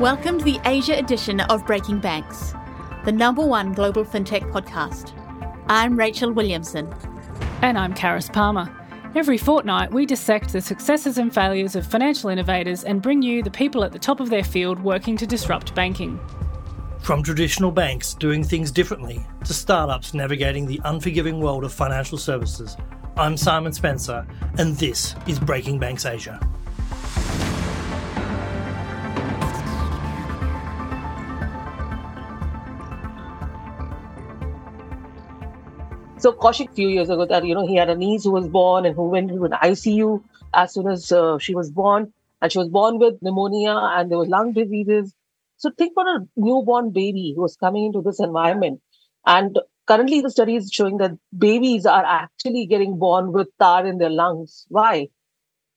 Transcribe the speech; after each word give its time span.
Welcome 0.00 0.38
to 0.38 0.44
the 0.46 0.58
Asia 0.64 0.98
edition 0.98 1.40
of 1.40 1.66
Breaking 1.66 1.98
Banks, 1.98 2.54
the 3.04 3.12
number 3.12 3.44
one 3.44 3.74
global 3.74 4.02
fintech 4.02 4.50
podcast. 4.50 5.12
I'm 5.68 5.94
Rachel 5.94 6.32
Williamson. 6.32 6.90
And 7.60 7.76
I'm 7.76 7.92
Charis 7.92 8.30
Palmer. 8.30 8.74
Every 9.14 9.36
fortnight, 9.36 9.92
we 9.92 10.06
dissect 10.06 10.54
the 10.54 10.62
successes 10.62 11.18
and 11.18 11.34
failures 11.34 11.76
of 11.76 11.86
financial 11.86 12.30
innovators 12.30 12.82
and 12.82 13.02
bring 13.02 13.20
you 13.20 13.42
the 13.42 13.50
people 13.50 13.84
at 13.84 13.92
the 13.92 13.98
top 13.98 14.20
of 14.20 14.30
their 14.30 14.42
field 14.42 14.82
working 14.82 15.18
to 15.18 15.26
disrupt 15.26 15.74
banking. 15.74 16.18
From 17.02 17.22
traditional 17.22 17.70
banks 17.70 18.14
doing 18.14 18.42
things 18.42 18.70
differently 18.70 19.26
to 19.44 19.52
startups 19.52 20.14
navigating 20.14 20.64
the 20.64 20.80
unforgiving 20.86 21.40
world 21.40 21.62
of 21.62 21.74
financial 21.74 22.16
services, 22.16 22.74
I'm 23.18 23.36
Simon 23.36 23.74
Spencer, 23.74 24.26
and 24.56 24.74
this 24.78 25.14
is 25.26 25.38
Breaking 25.38 25.78
Banks 25.78 26.06
Asia. 26.06 26.40
So 36.20 36.32
Koushik, 36.32 36.74
few 36.74 36.88
years 36.88 37.08
ago, 37.08 37.24
that 37.24 37.46
you 37.46 37.54
know 37.54 37.66
he 37.66 37.76
had 37.76 37.88
a 37.88 37.96
niece 37.96 38.24
who 38.24 38.30
was 38.32 38.46
born 38.46 38.84
and 38.84 38.94
who 38.94 39.08
went 39.08 39.30
into 39.30 39.44
an 39.44 39.52
ICU 39.52 40.22
as 40.52 40.74
soon 40.74 40.86
as 40.88 41.10
uh, 41.10 41.38
she 41.38 41.54
was 41.54 41.70
born, 41.70 42.12
and 42.42 42.52
she 42.52 42.58
was 42.58 42.68
born 42.68 42.98
with 42.98 43.22
pneumonia 43.22 43.72
and 43.74 44.10
there 44.10 44.18
was 44.18 44.28
lung 44.28 44.52
diseases. 44.52 45.14
So 45.56 45.70
think 45.78 45.92
about 45.92 46.08
a 46.08 46.28
newborn 46.36 46.90
baby 46.90 47.32
who 47.34 47.40
was 47.40 47.56
coming 47.56 47.86
into 47.86 48.02
this 48.02 48.20
environment, 48.20 48.82
and 49.24 49.58
currently 49.86 50.20
the 50.20 50.30
study 50.30 50.56
is 50.56 50.70
showing 50.70 50.98
that 50.98 51.12
babies 51.36 51.86
are 51.86 52.04
actually 52.04 52.66
getting 52.66 52.98
born 52.98 53.32
with 53.32 53.48
tar 53.58 53.86
in 53.86 53.96
their 53.96 54.10
lungs. 54.10 54.66
Why? 54.68 55.08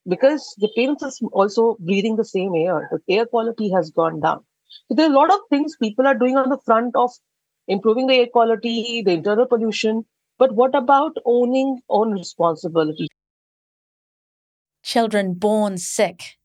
Because 0.06 0.54
the 0.58 0.68
parents 0.76 1.02
are 1.02 1.28
also 1.32 1.76
breathing 1.80 2.16
the 2.16 2.24
same 2.24 2.54
air. 2.54 2.88
The 2.90 3.14
air 3.14 3.26
quality 3.26 3.70
has 3.70 3.90
gone 3.90 4.20
down. 4.20 4.44
So 4.88 4.94
there 4.94 5.06
are 5.08 5.12
a 5.12 5.16
lot 5.16 5.32
of 5.32 5.40
things 5.50 5.76
people 5.76 6.06
are 6.06 6.14
doing 6.14 6.36
on 6.36 6.50
the 6.50 6.58
front 6.64 6.96
of 6.96 7.12
improving 7.68 8.06
the 8.08 8.14
air 8.14 8.26
quality, 8.26 9.02
the 9.02 9.12
internal 9.12 9.46
pollution, 9.46 10.04
but 10.38 10.54
what 10.54 10.74
about 10.74 11.16
owning 11.24 11.80
own 11.88 12.12
responsibility? 12.12 13.08
Children 14.82 15.34
born 15.34 15.78
sick. 15.78 16.36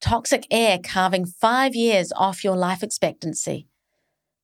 Toxic 0.00 0.46
air 0.50 0.78
carving 0.82 1.26
five 1.26 1.74
years 1.74 2.12
off 2.16 2.44
your 2.44 2.56
life 2.56 2.82
expectancy. 2.82 3.66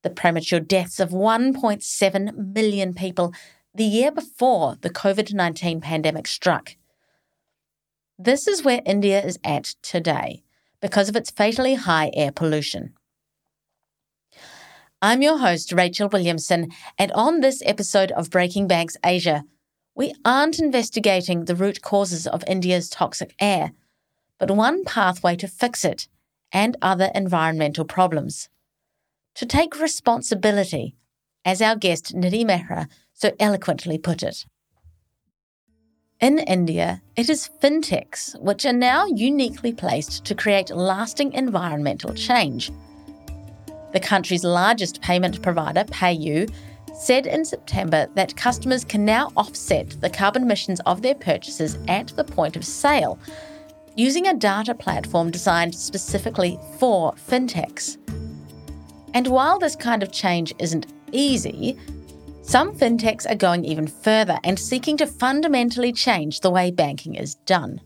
The 0.03 0.11
premature 0.11 0.61
deaths 0.61 1.01
of 1.01 1.11
1.7 1.11 2.55
million 2.55 2.95
people 2.95 3.33
the 3.75 3.85
year 3.85 4.13
before 4.13 4.77
the 4.81 4.91
COVID 4.91 5.33
19 5.33 5.81
pandemic 5.81 6.27
struck. 6.27 6.77
This 8.19 8.47
is 8.47 8.63
where 8.63 8.83
India 8.87 9.21
is 9.25 9.39
at 9.43 9.75
today 9.83 10.45
because 10.81 11.09
of 11.09 11.17
its 11.17 11.31
fatally 11.31 11.75
high 11.75 12.11
air 12.15 12.31
pollution. 12.31 12.95
I'm 15.05 15.21
your 15.21 15.37
host, 15.37 15.71
Rachel 15.71 16.09
Williamson, 16.09 16.71
and 16.97 17.13
on 17.13 17.41
this 17.41 17.63
episode 17.67 18.11
of 18.13 18.31
Breaking 18.31 18.67
Banks 18.67 18.97
Asia, 19.05 19.45
we 19.95 20.15
aren't 20.25 20.59
investigating 20.59 21.45
the 21.45 21.55
root 21.55 21.83
causes 21.83 22.27
of 22.27 22.43
India's 22.47 22.89
toxic 22.89 23.35
air, 23.39 23.73
but 24.39 24.51
one 24.51 24.83
pathway 24.83 25.37
to 25.37 25.47
fix 25.47 25.85
it 25.85 26.09
and 26.53 26.79
other 26.81 27.11
environmental 27.15 27.85
problems. 27.85 28.49
To 29.35 29.45
take 29.45 29.79
responsibility, 29.79 30.97
as 31.45 31.61
our 31.61 31.77
guest 31.77 32.15
Nidhi 32.15 32.43
Mehra 32.43 32.89
so 33.13 33.33
eloquently 33.39 33.99
put 33.99 34.23
it. 34.23 34.47
In 36.19 36.39
India, 36.39 37.03
it 37.15 37.29
is 37.29 37.51
fintechs 37.63 38.41
which 38.41 38.65
are 38.65 38.73
now 38.73 39.05
uniquely 39.05 39.75
placed 39.75 40.25
to 40.25 40.35
create 40.35 40.71
lasting 40.71 41.35
environmental 41.35 42.15
change 42.15 42.73
the 43.95 44.01
country's 44.01 44.45
largest 44.45 45.01
payment 45.01 45.41
provider, 45.41 45.85
PayU, 45.85 46.53
said 46.95 47.27
in 47.27 47.45
September 47.45 48.09
that 48.15 48.37
customers 48.37 48.85
can 48.85 49.05
now 49.05 49.31
offset 49.37 49.91
the 50.01 50.11
carbon 50.11 50.43
emissions 50.43 50.81
of 50.81 51.01
their 51.01 51.15
purchases 51.15 51.79
at 51.89 52.09
the 52.09 52.25
point 52.25 52.57
of 52.57 52.65
sale 52.65 53.19
using 53.97 54.27
a 54.27 54.35
data 54.35 54.75
platform 54.75 55.31
designed 55.31 55.75
specifically 55.75 56.59
for 56.79 57.13
fintechs. 57.13 57.97
And 59.15 59.29
while 59.29 59.61
this 59.61 59.77
kind 59.77 60.03
of 60.03 60.11
change 60.11 60.53
isn't 60.59 60.93
easy, 61.13 61.79
some 62.43 62.77
fintechs 62.77 63.31
are 63.31 63.37
going 63.37 63.65
even 63.65 63.87
further 63.87 64.39
and 64.43 64.59
seeking 64.59 64.97
to 64.97 65.07
fundamentally 65.07 65.93
change 65.93 66.41
the 66.41 66.51
way 66.51 66.73
banking 66.73 67.15
is 67.15 67.37
done. 67.47 67.81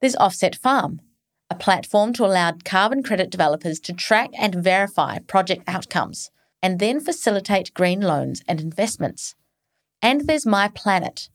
There's 0.00 0.16
Offset 0.16 0.56
Farm, 0.56 1.00
a 1.50 1.54
platform 1.54 2.12
to 2.12 2.24
allow 2.24 2.52
carbon 2.64 3.02
credit 3.02 3.30
developers 3.30 3.80
to 3.80 3.92
track 3.92 4.30
and 4.38 4.54
verify 4.54 5.18
project 5.20 5.62
outcomes 5.66 6.30
and 6.62 6.78
then 6.78 7.00
facilitate 7.00 7.74
green 7.74 8.00
loans 8.00 8.42
and 8.46 8.60
investments. 8.60 9.34
And 10.02 10.26
there's 10.26 10.44
MyPlan8, 10.44 11.28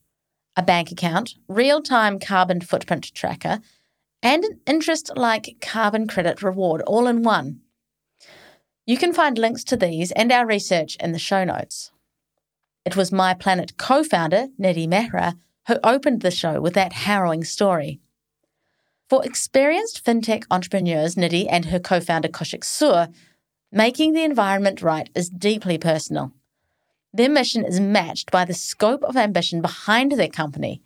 a 0.56 0.63
bank 0.63 0.91
account, 0.91 1.35
real 1.47 1.81
time 1.81 2.19
carbon 2.19 2.62
footprint 2.62 3.13
tracker, 3.13 3.59
and 4.22 4.44
an 4.44 4.59
interest 4.66 5.12
like 5.16 5.57
carbon 5.62 6.07
credit 6.07 6.44
reward 6.44 6.81
all 6.84 7.07
in 7.07 7.24
one. 7.24 7.62
You 8.85 8.97
can 8.97 9.13
find 9.13 9.38
links 9.38 9.63
to 9.66 9.78
these 9.78 10.12
and 10.12 10.31
our 10.31 10.45
research 10.45 10.95
in 11.00 11.12
the 11.12 11.19
show 11.19 11.44
notes. 11.44 11.91
It 12.85 12.95
was 12.95 13.12
MyPlan8 13.12 13.78
co 13.78 14.03
founder, 14.03 14.47
Nidhi 14.59 14.88
Mehra, 14.88 15.35
who 15.68 15.80
opened 15.84 16.22
the 16.22 16.31
show 16.31 16.59
with 16.59 16.74
that 16.74 16.94
harrowing 16.94 17.45
story. 17.45 18.01
For 19.09 19.24
experienced 19.25 20.03
fintech 20.03 20.46
entrepreneurs, 20.50 21.16
Nidhi 21.16 21.47
and 21.50 21.66
her 21.66 21.80
co 21.80 22.00
founder 22.00 22.30
Koushik 22.30 22.64
Sur, 22.64 23.09
making 23.72 24.14
the 24.14 24.24
environment 24.24 24.81
right 24.81 25.09
is 25.14 25.30
deeply 25.30 25.78
personal. 25.78 26.31
Their 27.13 27.30
mission 27.30 27.63
is 27.63 27.80
matched 27.80 28.31
by 28.31 28.46
the 28.46 28.53
scope 28.53 29.03
of 29.03 29.16
ambition 29.16 29.62
behind 29.62 30.13
their 30.13 30.30
company 30.30 30.81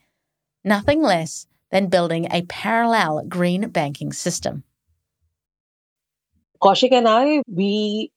nothing 0.67 1.01
less 1.01 1.47
than 1.71 1.87
building 1.87 2.27
a 2.31 2.43
parallel 2.43 3.23
green 3.27 3.69
banking 3.69 4.11
system. 4.11 4.63
Koushik 6.61 6.91
and 6.91 7.07
I, 7.07 7.41
we 7.47 8.11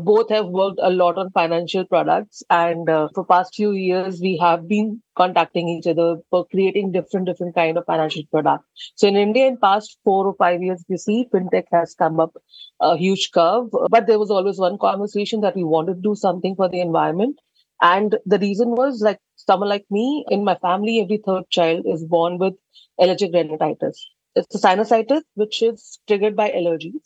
both 0.00 0.30
have 0.30 0.46
worked 0.46 0.78
a 0.82 0.90
lot 0.90 1.18
on 1.18 1.30
financial 1.30 1.84
products 1.84 2.42
and 2.50 2.88
uh, 2.88 3.08
for 3.14 3.24
past 3.24 3.54
few 3.54 3.72
years 3.72 4.20
we 4.20 4.36
have 4.38 4.66
been 4.66 5.02
contacting 5.16 5.68
each 5.68 5.86
other 5.86 6.16
for 6.30 6.46
creating 6.46 6.90
different 6.92 7.26
different 7.26 7.54
kind 7.54 7.76
of 7.78 7.84
financial 7.86 8.22
products. 8.30 8.64
So 8.96 9.06
in 9.08 9.16
india 9.16 9.46
in 9.46 9.58
past 9.58 9.98
four 10.04 10.26
or 10.26 10.34
five 10.36 10.62
years 10.62 10.82
you 10.88 10.96
see 10.98 11.26
fintech 11.32 11.64
has 11.72 11.94
come 11.94 12.18
up 12.18 12.32
a 12.80 12.96
huge 12.96 13.30
curve 13.32 13.68
but 13.90 14.06
there 14.06 14.18
was 14.18 14.30
always 14.30 14.58
one 14.58 14.78
conversation 14.78 15.40
that 15.42 15.56
we 15.56 15.64
wanted 15.64 15.94
to 15.96 16.00
do 16.00 16.14
something 16.14 16.56
for 16.56 16.68
the 16.68 16.80
environment. 16.80 17.38
And 17.82 18.16
the 18.24 18.38
reason 18.38 18.70
was 18.70 19.02
like 19.02 19.18
someone 19.36 19.68
like 19.68 19.84
me 19.90 20.24
in 20.30 20.44
my 20.44 20.54
family 20.56 21.00
every 21.00 21.18
third 21.18 21.44
child 21.50 21.84
is 21.86 22.04
born 22.04 22.38
with 22.38 22.54
allergic 22.98 23.32
rhinitis. 23.34 24.08
It's 24.34 24.54
a 24.54 24.58
sinusitis 24.58 25.22
which 25.34 25.62
is 25.62 25.98
triggered 26.06 26.36
by 26.36 26.50
allergies 26.50 27.02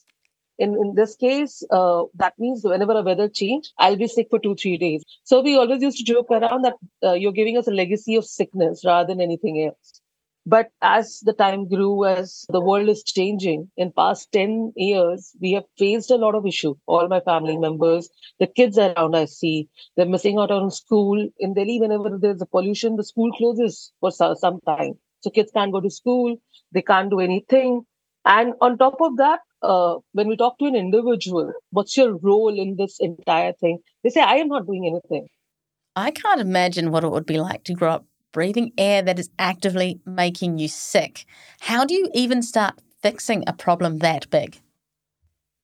in, 0.58 0.74
in 0.74 0.94
this 0.94 1.16
case, 1.16 1.62
uh, 1.70 2.02
that 2.16 2.34
means 2.38 2.62
whenever 2.64 2.92
a 2.92 3.02
weather 3.02 3.28
change, 3.28 3.70
I'll 3.78 3.96
be 3.96 4.08
sick 4.08 4.28
for 4.30 4.38
two, 4.38 4.56
three 4.56 4.76
days. 4.76 5.04
So 5.24 5.41
we 5.41 5.56
always 5.56 5.82
used 5.82 5.98
to 5.98 6.04
joke 6.04 6.30
around 6.30 6.62
that 6.62 6.74
uh, 7.04 7.12
you're 7.12 7.32
giving 7.32 7.56
us 7.56 7.69
a 7.69 7.72
legacy 7.72 8.16
of 8.16 8.24
sickness 8.24 8.82
rather 8.84 9.08
than 9.08 9.20
anything 9.20 9.64
else. 9.64 10.00
But 10.46 10.70
as 10.80 11.20
the 11.20 11.34
time 11.34 11.69
grew, 11.69 12.06
as 12.06 12.46
the 12.48 12.60
world 12.60 12.88
is 12.88 13.02
changing, 13.02 13.70
in 13.76 13.92
past 13.92 14.32
10 14.32 14.72
years, 14.76 15.32
we 15.41 15.52
have 15.52 15.64
faced 15.78 16.10
a 16.10 16.16
lot 16.16 16.34
of 16.34 16.46
issue. 16.46 16.75
All 16.86 17.06
my 17.06 17.20
family 17.20 17.58
members, 17.58 18.08
the 18.38 18.46
kids 18.46 18.78
around 18.78 19.14
I 19.14 19.26
see, 19.26 19.69
they're 19.94 20.06
missing 20.06 20.38
out 20.38 20.50
on 20.50 20.70
school. 20.70 21.28
In 21.38 21.52
Delhi, 21.52 21.78
whenever 21.80 22.16
there's 22.19 22.40
a 22.40 22.46
pollution, 22.46 22.96
the 22.96 23.04
school 23.04 23.30
closes 23.32 23.92
for 24.00 24.10
some 24.10 24.60
time. 24.66 24.94
So 25.20 25.28
kids 25.28 25.50
can't 25.52 25.70
go 25.70 25.82
to 25.82 25.90
school. 25.90 26.36
They 26.72 26.82
can't 26.82 27.10
do 27.10 27.20
anything. 27.20 27.82
And 28.25 28.54
on 28.62 28.78
top 28.78 29.00
of 29.02 29.19
that, 29.19 29.40
uh, 29.62 29.96
when 30.12 30.28
we 30.28 30.37
talk 30.37 30.58
to 30.58 30.66
an 30.66 30.75
individual, 30.75 31.52
what's 31.70 31.96
your 31.96 32.16
role 32.16 32.58
in 32.58 32.76
this 32.76 32.99
entire 33.00 33.52
thing? 33.52 33.78
They 34.02 34.10
say, 34.10 34.20
I 34.20 34.37
am 34.37 34.49
not 34.49 34.66
doing 34.66 34.87
anything. 34.87 35.28
I 35.96 36.10
can't 36.10 36.40
imagine 36.40 36.90
what 36.90 37.05
it 37.05 37.10
would 37.10 37.26
be 37.26 37.40
like 37.40 37.64
to 37.64 37.75
grow 37.75 37.93
up 37.93 38.05
breathing 38.32 38.72
air 38.78 39.02
that 39.02 39.19
is 39.19 39.31
actively 39.38 40.00
making 40.06 40.58
you 40.58 40.69
sick. 40.69 41.25
How 41.60 41.84
do 41.84 41.94
you 41.94 42.08
even 42.14 42.43
start 42.43 42.75
fixing 43.02 43.43
a 43.46 43.52
problem 43.52 43.99
that 43.99 44.28
big? 44.31 44.60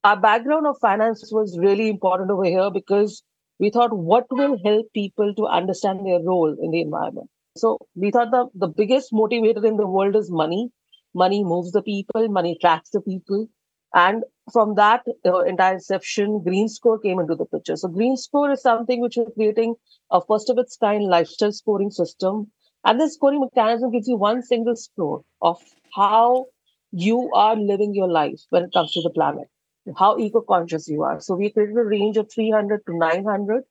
Our 0.03 0.17
background 0.17 0.67
of 0.67 0.77
finance 0.81 1.31
was 1.33 1.59
really 1.59 1.89
important 1.89 2.31
over 2.31 2.45
here 2.45 2.71
because 2.71 3.23
we 3.59 3.71
thought 3.71 3.97
what 3.97 4.27
will 4.31 4.59
help 4.65 4.87
people 4.93 5.35
to 5.35 5.47
understand 5.47 6.05
their 6.05 6.21
role 6.21 6.55
in 6.61 6.71
the 6.71 6.81
environment. 6.81 7.31
So 7.57 7.79
we 7.95 8.11
thought 8.11 8.31
the, 8.31 8.49
the 8.55 8.67
biggest 8.67 9.13
motivator 9.13 9.65
in 9.65 9.77
the 9.77 9.87
world 9.87 10.17
is 10.17 10.31
money. 10.31 10.71
Money 11.15 11.45
moves 11.45 11.71
the 11.71 11.83
people, 11.83 12.29
money 12.29 12.57
attracts 12.57 12.91
the 12.91 13.01
people. 13.01 13.49
And 13.95 14.25
from 14.53 14.75
that 14.75 15.05
uh, 15.25 15.41
entire 15.41 15.75
inception, 15.75 16.43
Green 16.43 16.69
Score 16.69 16.99
came 16.99 17.21
into 17.21 17.37
the 17.37 17.47
picture. 17.47 17.77
So 17.77 17.89
Green 17.89 18.17
Score 18.17 18.51
is 18.51 18.61
something 18.61 19.01
which 19.01 19.17
is 19.17 19.29
creating 19.35 19.77
a 20.11 20.21
first 20.21 20.51
of 20.51 20.59
its 20.59 20.77
kind 20.77 21.05
lifestyle 21.05 21.53
scoring 21.53 21.91
system. 21.91 22.51
And 22.85 23.01
this 23.01 23.15
scoring 23.15 23.41
mechanism 23.41 23.93
gives 23.93 24.09
you 24.09 24.17
one 24.17 24.43
single 24.43 24.77
score 24.77 25.23
of 25.41 25.63
how 25.95 26.47
you 26.91 27.31
are 27.33 27.57
living 27.57 27.95
your 27.95 28.11
life 28.11 28.41
when 28.51 28.65
it 28.65 28.73
comes 28.73 28.93
to 28.93 29.03
the 29.03 29.11
planet. 29.11 29.49
how 29.99 30.19
eco-conscious 30.19 30.89
you 30.89 31.03
are. 31.03 31.21
So 31.21 31.35
we 31.35 31.51
created 31.51 31.77
a 31.77 31.85
range 31.85 32.17
of 32.17 32.33
300 32.33 32.87
to 32.87 32.97
900, 32.97 33.65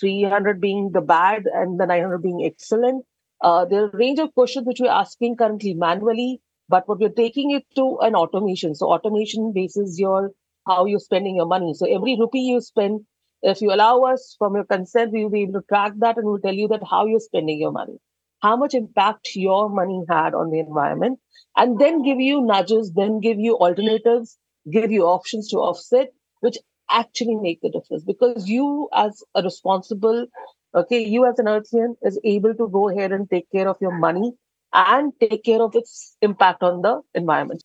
300 0.00 0.60
being 0.60 0.90
the 0.90 1.00
bad 1.00 1.44
and 1.46 1.78
the 1.78 1.86
900 1.86 2.18
being 2.18 2.44
excellent. 2.44 3.04
Uh, 3.40 3.64
there 3.64 3.84
are 3.84 3.90
a 3.90 3.96
range 3.96 4.18
of 4.18 4.34
questions 4.34 4.66
which 4.66 4.80
we're 4.80 4.90
asking 4.90 5.36
currently 5.36 5.74
manually, 5.74 6.40
but 6.72 6.88
what 6.88 7.00
we're 7.00 7.16
taking 7.20 7.50
it 7.52 7.64
to 7.76 7.98
an 8.00 8.14
automation. 8.14 8.74
So 8.74 8.86
automation 8.92 9.52
bases 9.54 9.98
your 10.00 10.30
how 10.66 10.86
you're 10.86 11.06
spending 11.06 11.36
your 11.36 11.46
money. 11.46 11.74
So 11.74 11.86
every 11.86 12.16
rupee 12.18 12.46
you 12.52 12.60
spend, 12.60 13.00
if 13.42 13.60
you 13.60 13.72
allow 13.72 14.02
us 14.12 14.36
from 14.38 14.54
your 14.54 14.64
consent, 14.64 15.12
we 15.12 15.24
will 15.24 15.30
be 15.30 15.42
able 15.42 15.60
to 15.60 15.66
track 15.68 15.92
that 15.98 16.16
and 16.16 16.26
we'll 16.26 16.38
tell 16.38 16.54
you 16.54 16.68
that 16.68 16.88
how 16.88 17.04
you're 17.06 17.20
spending 17.20 17.60
your 17.60 17.72
money, 17.72 17.98
how 18.40 18.56
much 18.56 18.74
impact 18.74 19.30
your 19.34 19.68
money 19.68 20.02
had 20.08 20.34
on 20.34 20.50
the 20.50 20.60
environment, 20.60 21.18
and 21.56 21.78
then 21.78 22.02
give 22.02 22.20
you 22.20 22.40
nudges, 22.40 22.92
then 22.94 23.20
give 23.20 23.38
you 23.38 23.58
alternatives, 23.58 24.38
give 24.70 24.90
you 24.90 25.04
options 25.04 25.50
to 25.50 25.58
offset, 25.58 26.08
which 26.40 26.58
actually 26.90 27.36
make 27.36 27.60
the 27.60 27.70
difference 27.70 28.04
because 28.04 28.48
you 28.48 28.88
as 28.92 29.22
a 29.34 29.42
responsible 29.42 30.26
okay 30.74 30.98
you 31.02 31.24
as 31.26 31.38
an 31.38 31.46
earthian 31.46 31.94
is 32.02 32.18
able 32.24 32.54
to 32.54 32.68
go 32.68 32.88
ahead 32.88 33.12
and 33.12 33.30
take 33.30 33.50
care 33.50 33.68
of 33.68 33.78
your 33.80 33.96
money 33.98 34.32
and 34.72 35.12
take 35.20 35.44
care 35.44 35.62
of 35.62 35.74
its 35.74 36.16
impact 36.22 36.62
on 36.62 36.82
the 36.82 37.00
environment 37.14 37.62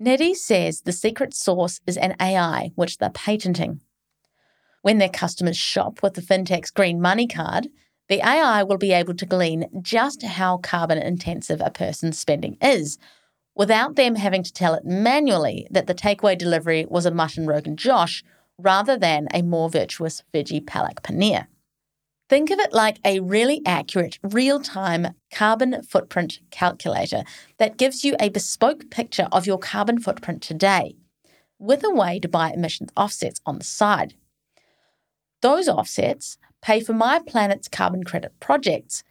Nidhi 0.00 0.36
says 0.36 0.82
the 0.82 0.92
secret 0.92 1.34
source 1.34 1.80
is 1.84 1.96
an 1.96 2.14
AI, 2.20 2.70
which 2.76 2.98
they're 2.98 3.10
patenting. 3.10 3.80
When 4.82 4.98
their 4.98 5.08
customers 5.08 5.56
shop 5.56 6.04
with 6.04 6.14
the 6.14 6.22
fintech's 6.22 6.70
green 6.70 7.00
money 7.00 7.26
card, 7.26 7.68
the 8.08 8.20
AI 8.20 8.62
will 8.62 8.78
be 8.78 8.92
able 8.92 9.14
to 9.14 9.26
glean 9.26 9.66
just 9.82 10.22
how 10.22 10.58
carbon 10.58 10.98
intensive 10.98 11.60
a 11.60 11.70
person's 11.70 12.16
spending 12.16 12.56
is, 12.62 12.96
without 13.56 13.96
them 13.96 14.14
having 14.14 14.44
to 14.44 14.52
tell 14.52 14.74
it 14.74 14.84
manually 14.84 15.66
that 15.72 15.88
the 15.88 15.94
takeaway 15.94 16.38
delivery 16.38 16.86
was 16.88 17.04
a 17.04 17.10
mutton 17.10 17.44
rogan 17.44 17.76
josh 17.76 18.22
rather 18.56 18.96
than 18.96 19.26
a 19.34 19.42
more 19.42 19.68
virtuous 19.68 20.22
veggie 20.32 20.64
palak 20.64 21.02
paneer. 21.02 21.48
Think 22.28 22.50
of 22.50 22.58
it 22.58 22.74
like 22.74 22.98
a 23.06 23.20
really 23.20 23.62
accurate, 23.64 24.18
real 24.22 24.60
time 24.60 25.14
carbon 25.32 25.82
footprint 25.82 26.40
calculator 26.50 27.24
that 27.56 27.78
gives 27.78 28.04
you 28.04 28.16
a 28.20 28.28
bespoke 28.28 28.90
picture 28.90 29.28
of 29.32 29.46
your 29.46 29.58
carbon 29.58 29.98
footprint 29.98 30.42
today, 30.42 30.96
with 31.58 31.82
a 31.84 31.94
way 31.94 32.20
to 32.20 32.28
buy 32.28 32.50
emissions 32.50 32.90
offsets 32.96 33.40
on 33.46 33.56
the 33.58 33.64
side. 33.64 34.14
Those 35.40 35.68
offsets 35.68 36.36
pay 36.60 36.80
for 36.80 36.92
MyPlan8's 36.92 37.68
carbon 37.68 38.04
credit 38.04 38.32
projects, 38.40 39.04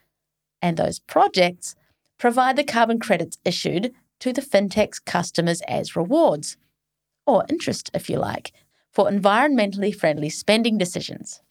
and 0.62 0.78
those 0.78 1.00
projects 1.00 1.76
provide 2.20 2.56
the 2.56 2.64
carbon 2.64 3.00
credits 3.00 3.40
issued 3.44 3.94
to 4.20 4.32
the 4.32 4.42
fintech's 4.42 5.00
customers 5.00 5.62
as 5.68 5.96
rewards, 5.96 6.56
or 7.26 7.46
interest, 7.50 7.90
if 7.96 8.12
you 8.12 8.20
like, 8.20 8.52
for 8.92 9.10
environmentally 9.10 9.96
friendly 9.96 10.30
spending 10.30 10.78
decisions. 10.78 11.42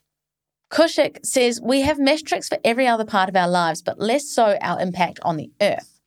Koushik 0.71 1.25
says 1.25 1.61
we 1.61 1.83
have 1.83 1.99
metrics 1.99 2.49
for 2.49 2.59
every 2.65 2.87
other 2.87 3.05
part 3.05 3.29
of 3.29 3.37
our 3.37 3.49
lives, 3.49 3.83
but 3.83 4.01
less 4.01 4.29
so 4.29 4.59
our 4.61 4.81
impact 4.81 5.21
on 5.23 5.37
the 5.37 5.51
earth. 5.61 6.01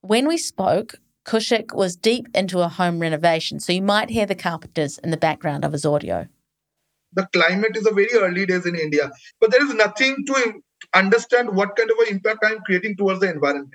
When 0.00 0.26
we 0.26 0.38
spoke, 0.38 0.94
Koushik 1.24 1.74
was 1.74 1.96
deep 1.96 2.26
into 2.34 2.60
a 2.60 2.68
home 2.68 3.00
renovation, 3.00 3.60
so 3.60 3.72
you 3.72 3.82
might 3.82 4.08
hear 4.08 4.24
the 4.24 4.34
carpenters 4.34 4.98
in 4.98 5.10
the 5.10 5.18
background 5.18 5.64
of 5.64 5.72
his 5.72 5.84
audio. 5.84 6.26
The 7.12 7.28
climate 7.32 7.76
is 7.76 7.86
a 7.86 7.92
very 7.92 8.12
early 8.14 8.46
days 8.46 8.64
in 8.64 8.76
India, 8.76 9.10
but 9.40 9.50
there 9.50 9.62
is 9.62 9.74
nothing 9.74 10.24
to 10.26 10.62
understand 10.94 11.50
what 11.50 11.76
kind 11.76 11.90
of 11.90 11.98
an 11.98 12.14
impact 12.14 12.44
I'm 12.44 12.60
creating 12.60 12.96
towards 12.96 13.20
the 13.20 13.30
environment 13.30 13.74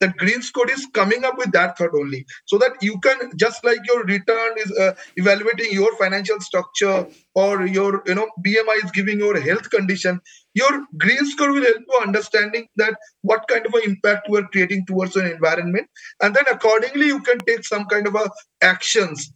that 0.00 0.16
green 0.16 0.42
score 0.42 0.70
is 0.70 0.86
coming 0.92 1.24
up 1.24 1.38
with 1.38 1.52
that 1.52 1.78
thought 1.78 1.94
only. 1.94 2.26
So 2.46 2.58
that 2.58 2.72
you 2.82 2.98
can 3.00 3.30
just 3.36 3.64
like 3.64 3.80
your 3.86 4.04
return 4.04 4.52
is 4.58 4.70
uh, 4.72 4.94
evaluating 5.16 5.72
your 5.72 5.96
financial 5.96 6.40
structure 6.40 7.06
or 7.34 7.66
your 7.66 8.02
you 8.06 8.14
know 8.14 8.28
bmi 8.44 8.84
is 8.84 8.90
giving 8.92 9.18
your 9.18 9.40
health 9.40 9.70
condition 9.70 10.20
your 10.54 10.86
green 10.96 11.26
score 11.26 11.52
will 11.52 11.64
help 11.64 11.82
you 11.88 11.98
understanding 12.00 12.68
that 12.76 12.94
what 13.22 13.46
kind 13.48 13.66
of 13.66 13.74
an 13.74 13.82
impact 13.84 14.28
you 14.28 14.36
are 14.36 14.48
creating 14.48 14.86
towards 14.86 15.14
the 15.14 15.32
environment. 15.32 15.88
And 16.22 16.34
then 16.34 16.44
accordingly 16.50 17.06
you 17.06 17.20
can 17.20 17.38
take 17.38 17.64
some 17.64 17.86
kind 17.86 18.06
of 18.06 18.14
a 18.14 18.30
actions. 18.62 19.32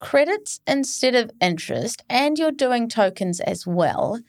Credits 0.00 0.60
instead 0.66 1.14
of 1.14 1.30
interest 1.40 2.02
and 2.08 2.38
you're 2.38 2.50
doing 2.50 2.88
tokens 2.88 3.40
as 3.40 3.66
well. 3.66 4.20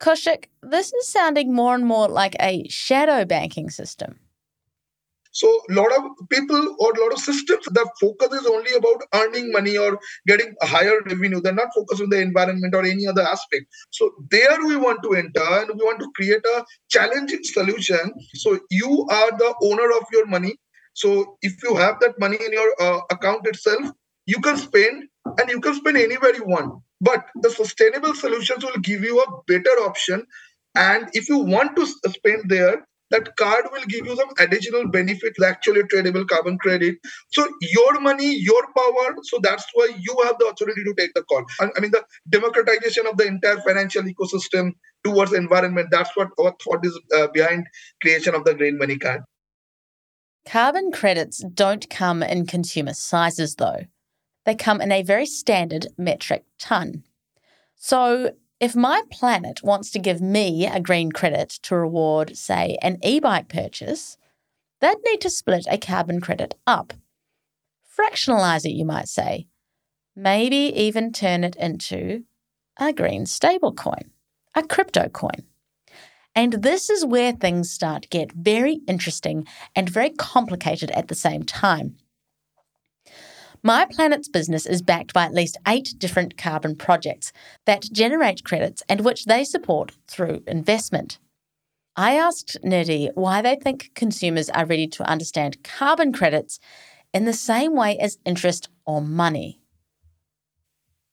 Koushik, 0.00 0.46
this 0.62 0.92
is 0.92 1.08
sounding 1.08 1.52
more 1.52 1.74
and 1.74 1.84
more 1.84 2.08
like 2.08 2.36
a 2.40 2.66
shadow 2.68 3.24
banking 3.24 3.68
system. 3.68 4.18
So 5.40 5.48
a 5.70 5.74
lot 5.74 5.92
of 5.96 6.02
people 6.30 6.76
or 6.80 6.92
a 6.92 7.00
lot 7.02 7.12
of 7.14 7.20
systems, 7.20 7.64
the 7.66 7.88
focus 8.00 8.40
is 8.40 8.46
only 8.46 8.72
about 8.74 9.02
earning 9.14 9.52
money 9.52 9.76
or 9.78 9.98
getting 10.26 10.54
higher 10.62 11.00
revenue. 11.06 11.40
They're 11.40 11.54
not 11.54 11.74
focused 11.74 12.02
on 12.02 12.10
the 12.10 12.20
environment 12.20 12.74
or 12.74 12.84
any 12.84 13.06
other 13.06 13.22
aspect. 13.22 13.66
So 13.90 14.10
there 14.30 14.58
we 14.66 14.76
want 14.76 15.02
to 15.04 15.14
enter 15.14 15.42
and 15.60 15.70
we 15.70 15.84
want 15.84 16.00
to 16.00 16.10
create 16.16 16.44
a 16.56 16.64
challenging 16.90 17.44
solution. 17.44 18.12
So 18.34 18.58
you 18.70 19.06
are 19.10 19.30
the 19.38 19.54
owner 19.62 19.90
of 19.98 20.04
your 20.12 20.26
money. 20.26 20.56
So 20.94 21.38
if 21.42 21.62
you 21.62 21.76
have 21.76 22.00
that 22.00 22.18
money 22.20 22.38
in 22.44 22.52
your 22.52 22.72
uh, 22.80 23.00
account 23.10 23.46
itself, 23.46 23.90
you 24.26 24.40
can 24.40 24.56
spend 24.56 25.04
and 25.38 25.50
you 25.50 25.60
can 25.60 25.74
spend 25.74 25.98
anywhere 25.98 26.34
you 26.34 26.44
want. 26.46 26.82
But 27.00 27.26
the 27.42 27.50
sustainable 27.50 28.14
solutions 28.14 28.64
will 28.64 28.80
give 28.82 29.02
you 29.04 29.20
a 29.22 29.42
better 29.46 29.76
option. 29.90 30.26
And 30.74 31.08
if 31.12 31.28
you 31.28 31.38
want 31.38 31.76
to 31.76 31.86
spend 31.86 32.50
there, 32.50 32.86
that 33.10 33.36
card 33.36 33.66
will 33.72 33.84
give 33.88 34.06
you 34.06 34.16
some 34.16 34.28
additional 34.38 34.88
benefit, 34.88 35.34
actually 35.44 35.82
tradable 35.84 36.26
carbon 36.26 36.58
credit. 36.58 36.96
So 37.30 37.48
your 37.60 38.00
money, 38.00 38.34
your 38.34 38.62
power. 38.76 39.14
So 39.22 39.38
that's 39.42 39.64
why 39.74 39.88
you 39.98 40.16
have 40.24 40.36
the 40.38 40.46
authority 40.46 40.84
to 40.84 40.94
take 40.94 41.14
the 41.14 41.22
call. 41.22 41.44
I 41.60 41.80
mean, 41.80 41.90
the 41.90 42.04
democratization 42.28 43.06
of 43.06 43.16
the 43.16 43.26
entire 43.26 43.60
financial 43.60 44.02
ecosystem 44.02 44.72
towards 45.04 45.32
environment. 45.32 45.88
That's 45.90 46.10
what 46.16 46.28
our 46.38 46.54
thought 46.62 46.84
is 46.84 46.98
uh, 47.16 47.28
behind 47.28 47.66
creation 48.02 48.34
of 48.34 48.44
the 48.44 48.54
green 48.54 48.78
money 48.78 48.98
card. 48.98 49.22
Carbon 50.46 50.90
credits 50.92 51.44
don't 51.52 51.88
come 51.90 52.22
in 52.22 52.46
consumer 52.46 52.94
sizes, 52.94 53.56
though. 53.56 53.84
They 54.46 54.54
come 54.54 54.80
in 54.80 54.90
a 54.90 55.02
very 55.02 55.26
standard 55.26 55.88
metric 55.98 56.44
ton. 56.58 57.04
So 57.76 58.32
if 58.60 58.74
MyPlan8 58.74 59.62
wants 59.62 59.90
to 59.90 59.98
give 59.98 60.20
me 60.20 60.66
a 60.66 60.80
green 60.80 61.12
credit 61.12 61.50
to 61.62 61.76
reward, 61.76 62.36
say, 62.36 62.76
an 62.82 62.98
e 63.04 63.20
bike 63.20 63.48
purchase, 63.48 64.16
they'd 64.80 64.96
need 65.04 65.20
to 65.20 65.30
split 65.30 65.66
a 65.70 65.78
carbon 65.78 66.20
credit 66.20 66.54
up. 66.66 66.92
Fractionalize 67.96 68.64
it, 68.64 68.72
you 68.72 68.84
might 68.84 69.08
say. 69.08 69.46
Maybe 70.16 70.56
even 70.56 71.12
turn 71.12 71.44
it 71.44 71.56
into 71.56 72.24
a 72.78 72.92
green 72.92 73.24
stablecoin, 73.24 74.10
a 74.54 74.62
crypto 74.62 75.08
coin. 75.08 75.44
And 76.34 76.54
this 76.54 76.90
is 76.90 77.04
where 77.04 77.32
things 77.32 77.70
start 77.70 78.02
to 78.02 78.08
get 78.08 78.32
very 78.32 78.80
interesting 78.86 79.46
and 79.74 79.88
very 79.88 80.10
complicated 80.10 80.90
at 80.92 81.08
the 81.08 81.14
same 81.14 81.42
time. 81.42 81.96
MyPlan8's 83.64 84.28
business 84.28 84.66
is 84.66 84.82
backed 84.82 85.12
by 85.12 85.24
at 85.24 85.34
least 85.34 85.58
eight 85.66 85.94
different 85.98 86.38
carbon 86.38 86.76
projects 86.76 87.32
that 87.66 87.90
generate 87.92 88.44
credits 88.44 88.82
and 88.88 89.00
which 89.00 89.24
they 89.24 89.42
support 89.42 89.92
through 90.06 90.42
investment. 90.46 91.18
I 91.96 92.14
asked 92.14 92.56
Nidhi 92.64 93.10
why 93.14 93.42
they 93.42 93.56
think 93.56 93.90
consumers 93.94 94.48
are 94.50 94.64
ready 94.64 94.86
to 94.86 95.10
understand 95.10 95.64
carbon 95.64 96.12
credits 96.12 96.60
in 97.12 97.24
the 97.24 97.32
same 97.32 97.74
way 97.74 97.98
as 97.98 98.18
interest 98.24 98.68
or 98.86 99.02
money. 99.02 99.60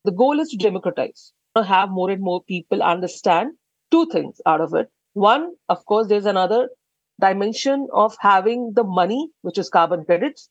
The 0.03 0.11
goal 0.11 0.39
is 0.39 0.49
to 0.49 0.57
democratize, 0.57 1.33
to 1.55 1.63
have 1.63 1.89
more 1.89 2.11
and 2.11 2.21
more 2.21 2.43
people 2.43 2.83
understand 2.83 3.53
two 3.89 4.05
things 4.11 4.39
out 4.45 4.61
of 4.61 4.75
it. 4.75 4.91
One, 5.13 5.55
of 5.69 5.83
course, 5.85 6.07
there's 6.07 6.27
another 6.27 6.69
dimension 7.19 7.87
of 7.91 8.15
having 8.19 8.73
the 8.75 8.83
money, 8.83 9.29
which 9.41 9.57
is 9.57 9.69
carbon 9.69 10.05
credits, 10.05 10.49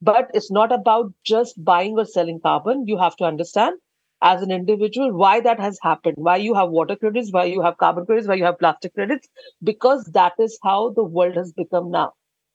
but 0.00 0.30
it's 0.34 0.50
not 0.50 0.72
about 0.72 1.12
just 1.24 1.62
buying 1.64 1.98
or 1.98 2.04
selling 2.04 2.40
carbon. 2.40 2.86
You 2.86 2.98
have 2.98 3.16
to 3.16 3.24
understand 3.24 3.78
as 4.22 4.42
an 4.42 4.50
individual 4.50 5.12
why 5.12 5.40
that 5.40 5.60
has 5.60 5.78
happened, 5.82 6.16
why 6.18 6.36
you 6.36 6.54
have 6.54 6.70
water 6.70 6.96
credits, 6.96 7.32
why 7.32 7.44
you 7.44 7.60
have 7.62 7.76
carbon 7.78 8.06
credits, 8.06 8.28
why 8.28 8.34
you 8.34 8.44
have 8.44 8.58
plastic 8.58 8.94
credits, 8.94 9.28
because 9.62 10.04
that 10.14 10.32
is 10.38 10.58
how 10.62 10.90
the 10.90 11.04
world 11.04 11.36
has 11.36 11.52
become 11.52 11.90
now. 11.90 12.12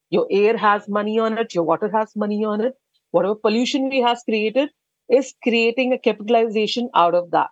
Your 0.09 0.27
air 0.31 0.57
has 0.57 0.87
money 0.87 1.19
on 1.19 1.37
it, 1.37 1.53
your 1.53 1.63
water 1.63 1.89
has 1.91 2.15
money 2.15 2.43
on 2.43 2.61
it. 2.61 2.73
Whatever 3.11 3.35
pollution 3.35 3.89
we 3.89 4.01
has 4.01 4.23
created 4.23 4.69
is 5.09 5.33
creating 5.43 5.93
a 5.93 5.99
capitalization 5.99 6.89
out 6.95 7.15
of 7.15 7.31
that. 7.31 7.49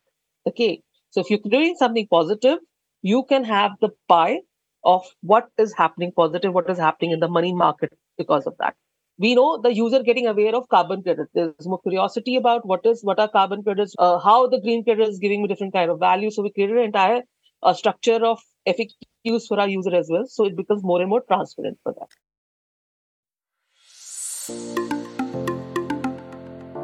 Okay. 0.47 0.81
So 1.11 1.21
if 1.21 1.29
you're 1.29 1.39
doing 1.39 1.75
something 1.77 2.07
positive, 2.07 2.59
you 3.01 3.23
can 3.23 3.43
have 3.43 3.71
the 3.81 3.89
pie 4.07 4.41
of 4.83 5.05
what 5.21 5.49
is 5.57 5.73
happening 5.73 6.11
positive, 6.15 6.53
what 6.53 6.69
is 6.69 6.77
happening 6.77 7.11
in 7.11 7.19
the 7.19 7.27
money 7.27 7.53
market 7.53 7.91
because 8.17 8.45
of 8.45 8.55
that 8.59 8.75
we 9.19 9.33
know 9.35 9.59
the 9.61 9.73
user 9.73 10.03
getting 10.03 10.27
aware 10.27 10.55
of 10.55 10.69
carbon 10.69 11.01
credits. 11.01 11.31
There's 11.33 11.65
more 11.65 11.81
curiosity 11.81 12.35
about 12.35 12.65
what 12.65 12.85
is 12.85 13.03
what 13.03 13.19
are 13.19 13.27
carbon 13.27 13.63
credits, 13.63 13.95
uh, 13.97 14.19
how 14.19 14.47
the 14.47 14.61
green 14.61 14.83
credit 14.83 15.09
is 15.09 15.17
giving 15.19 15.41
me 15.41 15.47
different 15.47 15.73
kind 15.73 15.89
of 15.89 15.99
value. 15.99 16.29
So 16.29 16.43
we 16.43 16.51
created 16.51 16.77
an 16.77 16.83
entire 16.83 17.23
uh, 17.63 17.73
structure 17.73 18.23
of 18.23 18.39
FAQs 18.67 19.47
for 19.47 19.59
our 19.59 19.67
user 19.67 19.95
as 19.95 20.07
well. 20.11 20.25
So 20.27 20.45
it 20.45 20.55
becomes 20.55 20.83
more 20.83 21.01
and 21.01 21.09
more 21.09 21.21
transparent 21.27 21.79
for 21.83 21.93
them. 21.93 22.07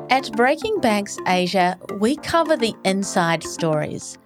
At 0.10 0.32
Breaking 0.34 0.80
Banks 0.80 1.18
Asia, 1.28 1.78
we 2.00 2.16
cover 2.18 2.58
the 2.58 2.75
inside 2.84 3.44
stories, 3.44 4.18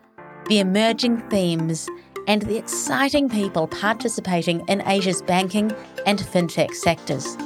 the 0.48 0.60
emerging 0.60 1.30
themes, 1.30 1.90
and 2.28 2.42
the 2.42 2.58
exciting 2.58 3.30
people 3.30 3.68
participating 3.68 4.66
in 4.68 4.82
Asia's 4.86 5.22
banking 5.22 5.72
and 6.06 6.20
fintech 6.20 6.74
sectors. 6.74 7.38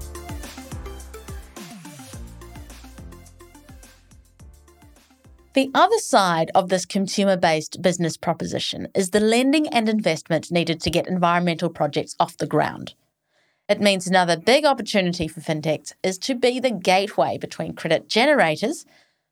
The 5.54 5.72
other 5.74 5.98
side 5.98 6.52
of 6.54 6.70
this 6.70 6.86
consumer 6.86 7.36
based 7.36 7.82
business 7.82 8.18
proposition 8.18 8.88
is 8.94 9.10
the 9.10 9.20
lending 9.20 9.68
and 9.70 9.90
investment 9.90 10.52
needed 10.52 10.80
to 10.82 10.92
get 10.92 11.08
environmental 11.08 11.70
projects 11.70 12.16
off 12.20 12.38
the 12.38 12.46
ground. 12.46 12.94
It 13.68 13.82
means 13.82 14.06
another 14.06 14.38
big 14.38 14.64
opportunity 14.64 15.28
for 15.28 15.42
fintechs 15.42 15.94
is 16.04 16.20
to 16.20 16.36
be 16.36 16.60
the 16.60 16.72
gateway 16.72 17.38
between 17.40 17.74
credit 17.74 18.08
generators, 18.08 18.86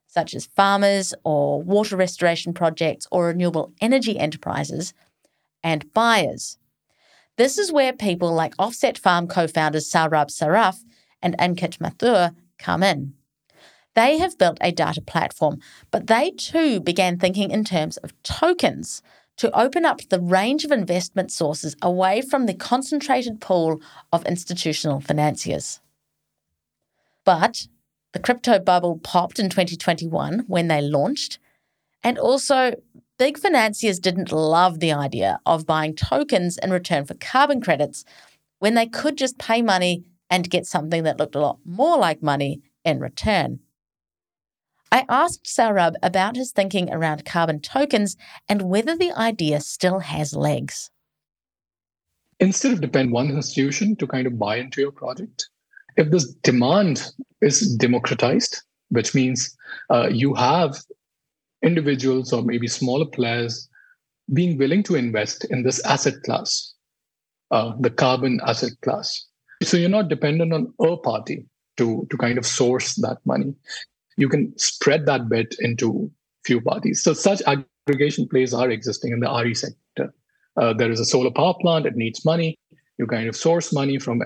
such 0.08 0.34
as 0.34 0.48
farmers 0.48 1.14
or 1.24 1.62
water 1.62 1.96
restoration 1.96 2.54
projects 2.54 3.08
or 3.12 3.28
renewable 3.28 3.74
energy 3.80 4.18
enterprises, 4.18 4.94
and 5.64 5.92
buyers. 5.94 6.58
This 7.38 7.60
is 7.60 7.72
where 7.72 7.94
people 7.94 8.34
like 8.34 8.56
Offset 8.58 8.98
Farm 8.98 9.28
co 9.28 9.48
founders 9.48 9.90
Saurabh 9.90 10.32
Saraf 10.32 10.78
and 11.22 11.38
Ankit 11.38 11.80
Mathur 11.80 12.34
come 12.58 12.82
in. 12.82 13.14
They 13.98 14.20
have 14.20 14.38
built 14.38 14.60
a 14.62 14.72
data 14.72 15.02
platform, 15.02 15.60
but 15.90 16.06
they 16.06 16.30
too 16.30 16.80
began 16.80 17.18
thinking 17.18 17.50
in 17.50 17.64
terms 17.64 17.98
of 17.98 18.14
tokens 18.22 19.02
to 19.38 19.60
open 19.60 19.86
up 19.86 20.02
the 20.10 20.20
range 20.20 20.64
of 20.64 20.72
investment 20.72 21.32
sources 21.32 21.76
away 21.82 22.22
from 22.22 22.46
the 22.46 22.54
concentrated 22.54 23.42
pool 23.42 23.82
of 24.14 24.24
institutional 24.28 25.00
financiers. 25.00 25.82
But 27.26 27.68
the 28.14 28.20
crypto 28.20 28.60
bubble 28.60 29.00
popped 29.00 29.40
in 29.40 29.50
2021 29.50 30.44
when 30.46 30.68
they 30.68 30.80
launched, 30.80 31.40
and 32.04 32.20
also 32.20 32.76
big 33.18 33.40
financiers 33.40 33.98
didn't 33.98 34.32
love 34.32 34.80
the 34.80 34.94
idea 34.94 35.40
of 35.44 35.66
buying 35.66 35.96
tokens 35.96 36.60
in 36.60 36.70
return 36.70 37.06
for 37.06 37.16
carbon 37.16 37.62
credits 37.62 38.06
when 38.60 38.76
they 38.76 38.86
could 38.86 39.18
just 39.18 39.40
pay 39.40 39.64
money 39.64 40.04
and 40.30 40.52
get 40.52 40.68
something 40.68 41.02
that 41.02 41.18
looked 41.18 41.34
a 41.34 41.42
lot 41.42 41.58
more 41.66 41.98
like 41.98 42.22
money 42.22 42.62
in 42.86 43.00
return. 43.00 43.60
I 44.92 45.06
asked 45.10 45.46
Saurabh 45.46 45.96
about 46.02 46.36
his 46.36 46.52
thinking 46.52 46.92
around 46.92 47.26
carbon 47.26 47.60
tokens 47.60 48.16
and 48.48 48.64
whether 48.64 48.96
the 48.96 49.12
idea 49.12 49.60
still 49.60 50.00
has 50.00 50.36
legs. 50.36 50.90
Instead 52.40 52.72
of 52.72 52.82
depend 52.82 53.08
on 53.08 53.14
one 53.14 53.30
institution 53.32 53.96
to 53.98 54.08
kind 54.08 54.28
of 54.28 54.40
buy 54.40 54.58
into 54.58 54.80
your 54.80 54.92
project, 54.92 55.50
if 55.98 56.12
this 56.12 56.34
demand 56.36 57.12
is 57.42 57.76
democratized, 57.76 58.62
which 58.90 59.14
means 59.14 59.58
uh, 59.90 60.08
you 60.10 60.34
have 60.36 60.78
individuals 61.64 62.32
or 62.32 62.44
maybe 62.44 62.68
smaller 62.68 63.06
players 63.06 63.68
being 64.34 64.58
willing 64.58 64.84
to 64.84 64.96
invest 64.96 65.46
in 65.46 65.64
this 65.64 65.84
asset 65.86 66.14
class, 66.24 66.74
uh, 67.52 67.74
the 67.80 67.90
carbon 67.90 68.40
asset 68.46 68.72
class. 68.84 69.26
So 69.64 69.76
you're 69.76 69.90
not 69.90 70.10
dependent 70.10 70.54
on 70.54 70.74
a 70.80 70.98
party 70.98 71.46
to, 71.78 72.08
to 72.10 72.18
kind 72.18 72.38
of 72.38 72.46
source 72.46 72.96
that 72.96 73.18
money 73.26 73.56
you 74.18 74.28
can 74.28 74.58
spread 74.58 75.06
that 75.06 75.30
bet 75.30 75.54
into 75.60 76.12
few 76.44 76.60
parties. 76.60 77.02
So 77.02 77.14
such 77.14 77.42
aggregation 77.46 78.28
plays 78.28 78.54
are 78.54 78.70
existing 78.70 79.14
in 79.14 79.20
the 79.20 79.32
RE 79.32 79.54
sector. 79.54 80.14
Uh, 80.58 80.74
there 80.74 80.92
is 80.92 81.00
a 81.00 81.06
solar 81.06 81.32
power 81.32 81.54
plant, 81.62 81.86
it 81.86 81.96
needs 81.96 82.26
money. 82.26 82.58
You 82.98 83.06
kind 83.06 83.30
of 83.30 83.36
source 83.36 83.72
money 83.72 84.00
from 84.00 84.24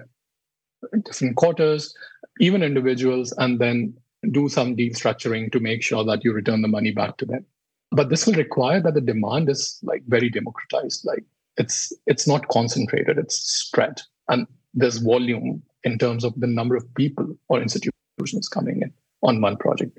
different 1.05 1.35
quarters, 1.35 1.93
even 2.39 2.63
individuals, 2.63 3.33
and 3.37 3.59
then 3.59 3.93
do 4.31 4.47
some 4.47 4.75
deal 4.75 4.93
structuring 4.93 5.51
to 5.51 5.59
make 5.59 5.83
sure 5.83 6.05
that 6.05 6.23
you 6.23 6.31
return 6.31 6.61
the 6.61 6.67
money 6.67 6.91
back 6.91 7.17
to 7.17 7.25
them. 7.25 7.45
But 7.91 8.09
this 8.09 8.25
will 8.25 8.35
require 8.35 8.79
that 8.81 8.93
the 8.93 9.01
demand 9.01 9.49
is 9.49 9.77
like 9.83 10.03
very 10.07 10.29
democratized. 10.29 11.03
Like 11.03 11.25
it's 11.57 11.91
it's 12.07 12.27
not 12.27 12.47
concentrated, 12.47 13.17
it's 13.17 13.35
spread. 13.35 14.01
And 14.29 14.47
there's 14.73 14.97
volume 14.99 15.61
in 15.83 15.97
terms 15.97 16.23
of 16.23 16.39
the 16.39 16.47
number 16.47 16.77
of 16.77 16.93
people 16.95 17.35
or 17.49 17.61
institutions 17.61 18.47
coming 18.47 18.81
in 18.81 18.93
on 19.21 19.41
one 19.41 19.57
project. 19.57 19.97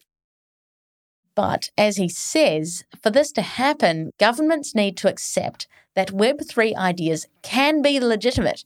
But 1.34 1.70
as 1.78 1.96
he 1.96 2.08
says, 2.08 2.84
for 3.02 3.10
this 3.10 3.32
to 3.32 3.42
happen, 3.42 4.10
governments 4.18 4.74
need 4.74 4.96
to 4.98 5.08
accept 5.08 5.66
that 5.94 6.08
Web3 6.08 6.74
ideas 6.76 7.26
can 7.42 7.82
be 7.82 8.00
legitimate 8.00 8.64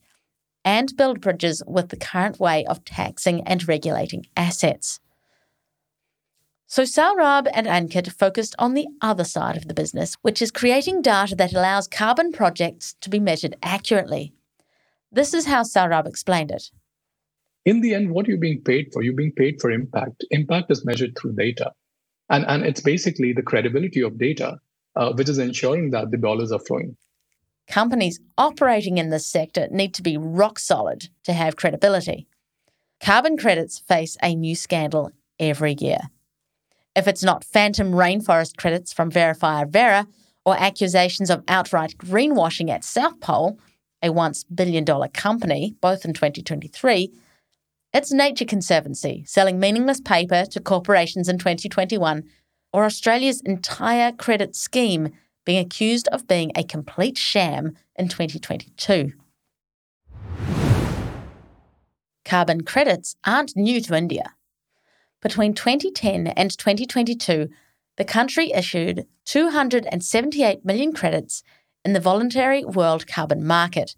and 0.65 0.97
build 0.97 1.21
bridges 1.21 1.63
with 1.67 1.91
the 1.91 1.97
current 1.97 2.41
way 2.41 2.65
of 2.67 2.85
taxing 2.85 3.41
and 3.43 3.69
regulating 3.69 4.27
assets. 4.37 4.99
So 6.67 6.83
Saurabh 6.83 7.47
and 7.55 7.69
Ankit 7.69 8.13
focused 8.13 8.57
on 8.59 8.75
the 8.75 8.89
other 9.01 9.23
side 9.23 9.57
of 9.57 9.69
the 9.69 9.75
business, 9.75 10.17
which 10.23 10.43
is 10.43 10.51
creating 10.51 11.03
data 11.03 11.37
that 11.37 11.53
allows 11.53 11.87
carbon 11.87 12.33
projects 12.33 12.97
to 13.01 13.09
be 13.09 13.21
measured 13.21 13.57
accurately. 13.63 14.33
This 15.13 15.33
is 15.33 15.47
how 15.47 15.63
Saurabh 15.63 16.09
explained 16.09 16.51
it 16.51 16.73
in 17.67 17.81
the 17.81 17.95
end, 17.95 18.11
what 18.11 18.27
are 18.27 18.31
you're 18.31 18.39
being 18.39 18.63
paid 18.63 18.93
for, 18.93 19.03
you're 19.03 19.13
being 19.13 19.33
paid 19.33 19.61
for 19.61 19.71
impact. 19.71 20.25
Impact 20.31 20.71
is 20.71 20.85
measured 20.85 21.19
through 21.19 21.35
data. 21.35 21.73
And, 22.31 22.45
and 22.47 22.65
it's 22.65 22.81
basically 22.81 23.33
the 23.33 23.43
credibility 23.43 24.03
of 24.03 24.19
data, 24.19 24.59
uh, 24.95 25.13
which 25.13 25.29
is 25.29 25.39
ensuring 25.39 25.91
that 25.91 26.13
the 26.13 26.17
dollars 26.17 26.53
are 26.53 26.61
flowing. 26.61 26.97
Companies 27.69 28.21
operating 28.39 28.99
in 28.99 29.11
this 29.11 29.27
sector 29.27 29.67
need 29.71 29.93
to 29.95 30.03
be 30.03 30.17
rock 30.17 30.61
solid 30.61 31.09
to 31.25 31.33
have 31.33 31.57
credibility. 31.57 32.29
Carbon 33.01 33.37
credits 33.37 33.81
face 33.81 34.17
a 34.23 34.37
new 34.37 34.55
scandal 34.55 35.11
every 35.41 35.75
year. 35.81 35.99
If 36.95 37.09
it's 37.09 37.25
not 37.25 37.45
phantom 37.45 37.93
rainforest 37.93 38.57
credits 38.57 38.93
from 38.93 39.11
Verifier 39.11 39.69
Verra 39.69 40.07
or 40.45 40.57
accusations 40.57 41.31
of 41.31 41.43
outright 41.49 41.97
greenwashing 41.99 42.71
at 42.71 42.85
South 42.85 43.19
Pole, 43.21 43.59
a 44.03 44.13
once 44.13 44.45
billion 44.45 44.85
dollar 44.85 45.09
company, 45.09 45.75
both 45.81 46.05
in 46.05 46.15
2023, 46.15 47.11
it's 47.97 48.13
Nature 48.13 48.45
Conservancy 48.45 49.25
selling 49.27 49.59
meaningless 49.59 50.03
paper 50.03 50.45
to 50.51 50.61
corporations 50.61 51.31
in 51.31 51.39
2021, 51.39 52.25
or 52.71 52.85
Australia's 52.85 53.41
entire 53.41 54.13
credit 54.13 54.55
scheme 54.55 55.09
being 55.47 55.65
accused 55.65 56.07
of 56.09 56.29
being 56.29 56.53
a 56.55 56.63
complete 56.63 57.17
sham 57.17 57.75
in 57.97 58.09
2022. 58.09 59.15
Carbon 62.27 62.65
credits 62.65 63.17
aren't 63.25 63.57
new 63.57 63.81
to 63.81 63.95
India. 63.95 64.35
Between 65.23 65.55
2010 65.55 66.27
and 66.27 66.51
2022, 66.51 67.49
the 67.97 68.05
country 68.05 68.53
issued 68.53 69.07
278 69.25 70.67
million 70.67 70.93
credits 70.93 71.43
in 71.83 71.95
the 71.95 72.01
voluntary 72.01 72.63
world 72.63 73.07
carbon 73.07 73.47
market, 73.47 73.97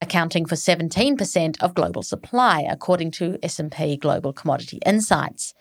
accounting 0.00 0.46
for 0.46 0.54
17% 0.54 1.62
of 1.62 1.74
global 1.74 2.02
supply 2.02 2.66
according 2.68 3.10
to 3.12 3.38
S&P 3.42 3.96
Global 3.96 4.32
Commodity 4.32 4.78
Insights. 4.86 5.54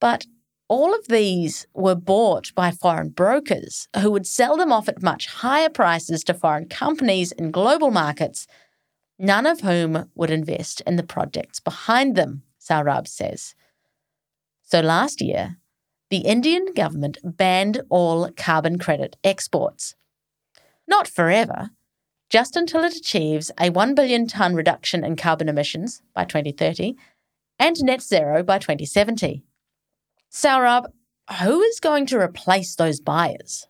But 0.00 0.26
all 0.68 0.94
of 0.94 1.08
these 1.08 1.66
were 1.74 1.96
bought 1.96 2.54
by 2.54 2.70
foreign 2.70 3.08
brokers 3.08 3.88
who 4.00 4.10
would 4.12 4.26
sell 4.26 4.56
them 4.56 4.70
off 4.70 4.88
at 4.88 5.02
much 5.02 5.26
higher 5.26 5.68
prices 5.68 6.22
to 6.24 6.34
foreign 6.34 6.68
companies 6.68 7.32
in 7.32 7.50
global 7.50 7.90
markets, 7.90 8.46
none 9.18 9.46
of 9.46 9.60
whom 9.60 10.08
would 10.14 10.30
invest 10.30 10.80
in 10.82 10.94
the 10.94 11.02
projects 11.02 11.58
behind 11.58 12.14
them, 12.14 12.44
Saurabh 12.60 13.08
says. 13.08 13.56
So 14.62 14.80
last 14.80 15.20
year, 15.20 15.56
the 16.08 16.18
Indian 16.18 16.66
government 16.74 17.18
banned 17.24 17.82
all 17.88 18.30
carbon 18.36 18.78
credit 18.78 19.16
exports. 19.24 19.96
Not 20.86 21.08
forever, 21.08 21.70
just 22.30 22.56
until 22.56 22.84
it 22.84 22.96
achieves 22.96 23.50
a 23.58 23.70
1 23.70 23.94
billion 23.94 24.26
tonne 24.26 24.54
reduction 24.54 25.04
in 25.04 25.16
carbon 25.16 25.48
emissions 25.48 26.00
by 26.14 26.24
2030 26.24 26.96
and 27.58 27.82
net 27.82 28.00
zero 28.00 28.42
by 28.42 28.58
2070. 28.58 29.42
Saurabh, 30.32 30.86
who 31.42 31.60
is 31.60 31.80
going 31.80 32.06
to 32.06 32.18
replace 32.18 32.76
those 32.76 33.00
buyers? 33.00 33.66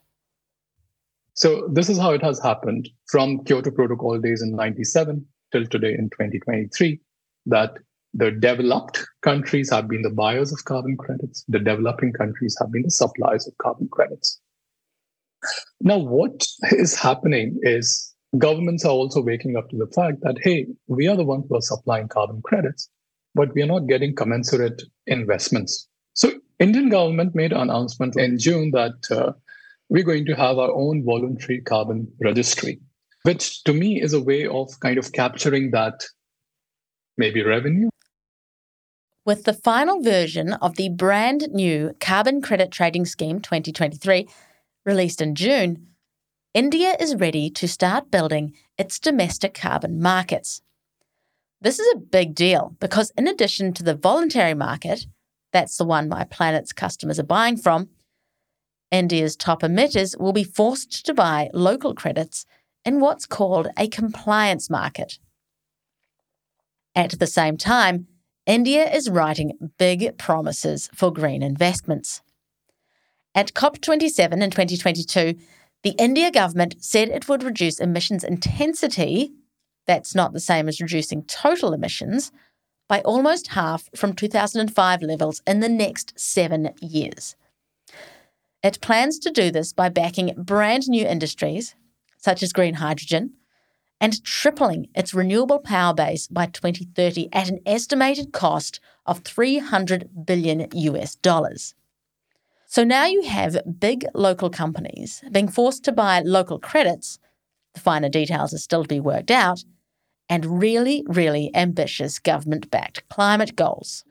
So, 1.35 1.69
this 1.73 1.88
is 1.88 1.99
how 1.99 2.12
it 2.12 2.23
has 2.23 2.38
happened 2.38 2.88
from 3.07 3.43
Kyoto 3.45 3.71
Protocol 3.71 4.19
days 4.19 4.43
in 4.43 4.55
97 4.55 5.25
till 5.52 5.67
today 5.67 5.95
in 5.95 6.11
2023 6.11 7.00
that 7.47 7.73
the 8.12 8.31
developed 8.31 9.07
countries 9.23 9.71
have 9.71 9.88
been 9.88 10.02
the 10.02 10.11
buyers 10.11 10.52
of 10.52 10.64
carbon 10.64 10.97
credits, 10.97 11.45
the 11.49 11.59
developing 11.59 12.12
countries 12.12 12.57
have 12.61 12.71
been 12.73 12.83
the 12.83 12.90
suppliers 12.90 13.47
of 13.47 13.57
carbon 13.59 13.88
credits. 13.90 14.40
Now, 15.81 15.99
what 15.99 16.45
is 16.73 16.95
happening 16.95 17.59
is 17.62 18.10
governments 18.38 18.84
are 18.84 18.92
also 18.92 19.20
waking 19.20 19.56
up 19.56 19.68
to 19.70 19.76
the 19.76 19.87
fact 19.87 20.18
that, 20.22 20.37
hey, 20.42 20.66
we 20.87 21.08
are 21.08 21.16
the 21.16 21.25
ones 21.25 21.46
who 21.49 21.56
are 21.56 21.62
supplying 21.62 22.08
carbon 22.08 22.42
credits, 22.42 22.88
but 23.34 23.52
we 23.54 23.62
are 23.62 23.66
not 23.66 23.88
getting 23.88 24.14
commensurate 24.14 24.82
investments. 25.06 25.88
So 26.14 26.32
Indian 26.58 26.88
government 26.88 27.34
made 27.34 27.52
an 27.52 27.60
announcement 27.60 28.16
in 28.16 28.38
June 28.38 28.70
that 28.72 29.10
uh, 29.10 29.32
we're 29.88 30.04
going 30.04 30.26
to 30.26 30.34
have 30.34 30.58
our 30.58 30.70
own 30.72 31.04
voluntary 31.04 31.60
carbon 31.60 32.12
registry, 32.20 32.80
which 33.22 33.64
to 33.64 33.72
me 33.72 34.00
is 34.00 34.12
a 34.12 34.22
way 34.22 34.46
of 34.46 34.68
kind 34.80 34.99
of 34.99 35.12
capturing 35.12 35.72
that 35.72 36.04
maybe 37.16 37.42
revenue. 37.42 37.88
With 39.26 39.44
the 39.44 39.52
final 39.52 40.02
version 40.02 40.54
of 40.54 40.76
the 40.76 40.88
brand 40.88 41.49
new 41.50 41.94
Carbon 42.00 42.40
Credit 42.40 42.70
Trading 42.70 43.04
Scheme 43.04 43.40
2023 43.40 44.28
released 44.84 45.20
in 45.20 45.34
June, 45.34 45.88
India 46.52 46.97
is 46.99 47.14
ready 47.14 47.49
to 47.49 47.69
start 47.69 48.11
building 48.11 48.52
its 48.76 48.99
domestic 48.99 49.54
carbon 49.54 50.02
markets. 50.02 50.62
This 51.61 51.78
is 51.78 51.95
a 51.95 51.99
big 51.99 52.35
deal 52.35 52.75
because, 52.80 53.12
in 53.16 53.28
addition 53.28 53.73
to 53.75 53.85
the 53.85 53.95
voluntary 53.95 54.54
market, 54.54 55.07
that's 55.52 55.76
the 55.76 55.85
one 55.85 56.11
MyPlan8's 56.11 56.73
customers 56.73 57.21
are 57.21 57.25
buying 57.25 57.57
from, 57.57 57.88
India's 58.90 59.37
top 59.37 59.62
emitters 59.62 60.19
will 60.19 60.33
be 60.33 60.42
forced 60.42 61.07
to 61.07 61.14
buy 61.14 61.49
local 61.54 61.95
credits 61.95 62.45
in 62.85 62.99
what's 62.99 63.26
called 63.26 63.69
a 63.78 63.87
compliance 63.87 64.69
market. 64.69 65.19
At 66.97 67.19
the 67.21 67.28
same 67.28 67.57
time, 67.57 68.09
India 68.47 68.90
is 68.90 69.09
writing 69.09 69.71
big 69.78 70.19
promises 70.19 70.90
for 70.95 71.12
green 71.12 71.42
investments. 71.42 72.23
At 73.33 73.54
COP27 73.54 74.42
in 74.42 74.50
2022, 74.50 75.37
the 75.82 75.94
India 75.99 76.30
government 76.30 76.76
said 76.78 77.08
it 77.08 77.28
would 77.28 77.42
reduce 77.42 77.80
emissions 77.80 78.22
intensity, 78.22 79.32
that's 79.87 80.14
not 80.14 80.32
the 80.32 80.40
same 80.40 80.68
as 80.68 80.80
reducing 80.80 81.22
total 81.25 81.72
emissions, 81.72 82.32
by 82.88 83.00
almost 83.02 83.49
half 83.49 83.88
from 83.94 84.14
2005 84.14 85.02
levels 85.02 85.42
in 85.46 85.60
the 85.60 85.68
next 85.68 86.18
seven 86.18 86.70
years. 86.82 87.37
It 88.62 88.80
plans 88.80 89.18
to 89.20 89.30
do 89.30 89.50
this 89.50 89.72
by 89.72 89.88
backing 89.88 90.34
brand 90.37 90.88
new 90.88 91.06
industries, 91.06 91.75
such 92.18 92.42
as 92.42 92.52
green 92.52 92.75
hydrogen, 92.75 93.34
and 94.00 94.22
tripling 94.25 94.88
its 94.94 95.14
renewable 95.14 95.60
power 95.60 95.94
base 95.94 96.26
by 96.26 96.46
2030 96.46 97.28
at 97.32 97.49
an 97.49 97.60
estimated 97.64 98.32
cost 98.32 98.80
of 99.06 99.20
300 99.20 100.26
billion 100.26 100.66
US 100.72 101.14
dollars. 101.16 101.75
So 102.71 102.85
now 102.85 103.07
you 103.07 103.23
have 103.23 103.59
big 103.81 104.07
local 104.15 104.49
companies 104.49 105.25
being 105.33 105.49
forced 105.49 105.83
to 105.87 105.93
buy 105.93 106.21
local 106.21 106.61
credits, 106.61 107.19
the 107.75 107.81
finer 107.81 108.09
details 108.09 108.55
are 108.55 108.59
still 108.59 108.85
to 108.85 108.89
be 108.89 109.00
worked 109.00 109.33
out, 109.33 109.65
and 110.29 110.61
really, 110.61 111.03
really 111.09 111.50
ambitious 111.53 112.21
government 112.21 112.71
backed 112.71 113.09
climate 113.09 113.57
goals. 113.57 114.05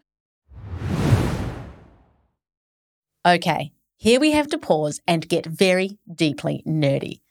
Okay, 3.26 3.72
here 3.96 4.20
we 4.20 4.32
have 4.32 4.48
to 4.48 4.58
pause 4.58 5.00
and 5.08 5.30
get 5.30 5.46
very 5.46 5.98
deeply 6.14 6.62
nerdy. 6.68 7.22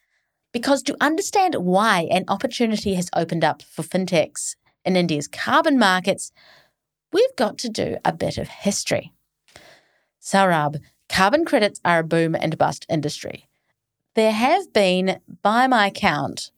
Because 0.55 0.83
to 0.85 0.97
understand 0.99 1.57
why 1.57 2.09
an 2.11 2.25
opportunity 2.29 2.95
has 2.95 3.11
opened 3.15 3.45
up 3.45 3.61
for 3.61 3.83
fintechs 3.83 4.57
in 4.83 4.97
India's 4.97 5.29
carbon 5.29 5.79
markets, 5.79 6.33
we've 7.13 7.37
got 7.37 7.59
to 7.59 7.69
do 7.69 7.99
a 8.03 8.15
bit 8.15 8.39
of 8.39 8.49
history. 8.49 9.13
Saurabh, 10.23 10.81
Carbon 11.09 11.45
credits 11.45 11.81
are 11.85 12.01
a 12.01 12.05
boom 12.05 12.35
and 12.35 12.59
bust 12.59 12.87
industry. 12.89 13.49
There 14.15 14.33
have 14.33 14.73
been, 14.73 15.21
by 15.43 15.67
my 15.67 15.91
count, 15.91 16.51